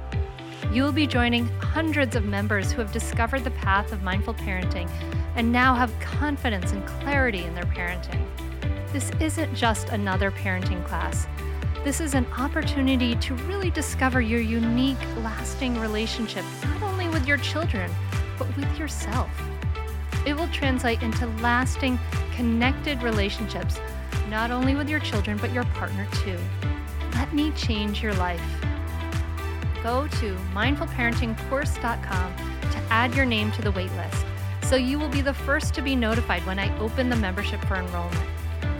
[0.72, 4.90] You will be joining hundreds of members who have discovered the path of mindful parenting
[5.36, 8.26] and now have confidence and clarity in their parenting.
[8.92, 11.28] This isn't just another parenting class.
[11.84, 17.38] This is an opportunity to really discover your unique, lasting relationship, not only with your
[17.38, 17.90] children,
[18.38, 19.30] but with yourself.
[20.26, 21.98] It will translate into lasting,
[22.36, 23.80] connected relationships,
[24.30, 26.38] not only with your children, but your partner too.
[27.14, 28.42] Let me change your life
[29.88, 34.26] go to mindfulparentingcourse.com to add your name to the waitlist
[34.66, 37.76] so you will be the first to be notified when I open the membership for
[37.76, 38.30] enrollment.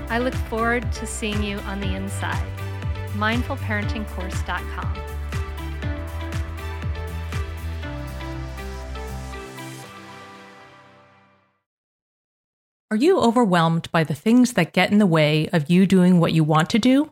[0.10, 2.46] I look forward to seeing you on the inside.
[3.14, 4.98] mindfulparentingcourse.com.
[12.92, 16.34] Are you overwhelmed by the things that get in the way of you doing what
[16.34, 17.12] you want to do?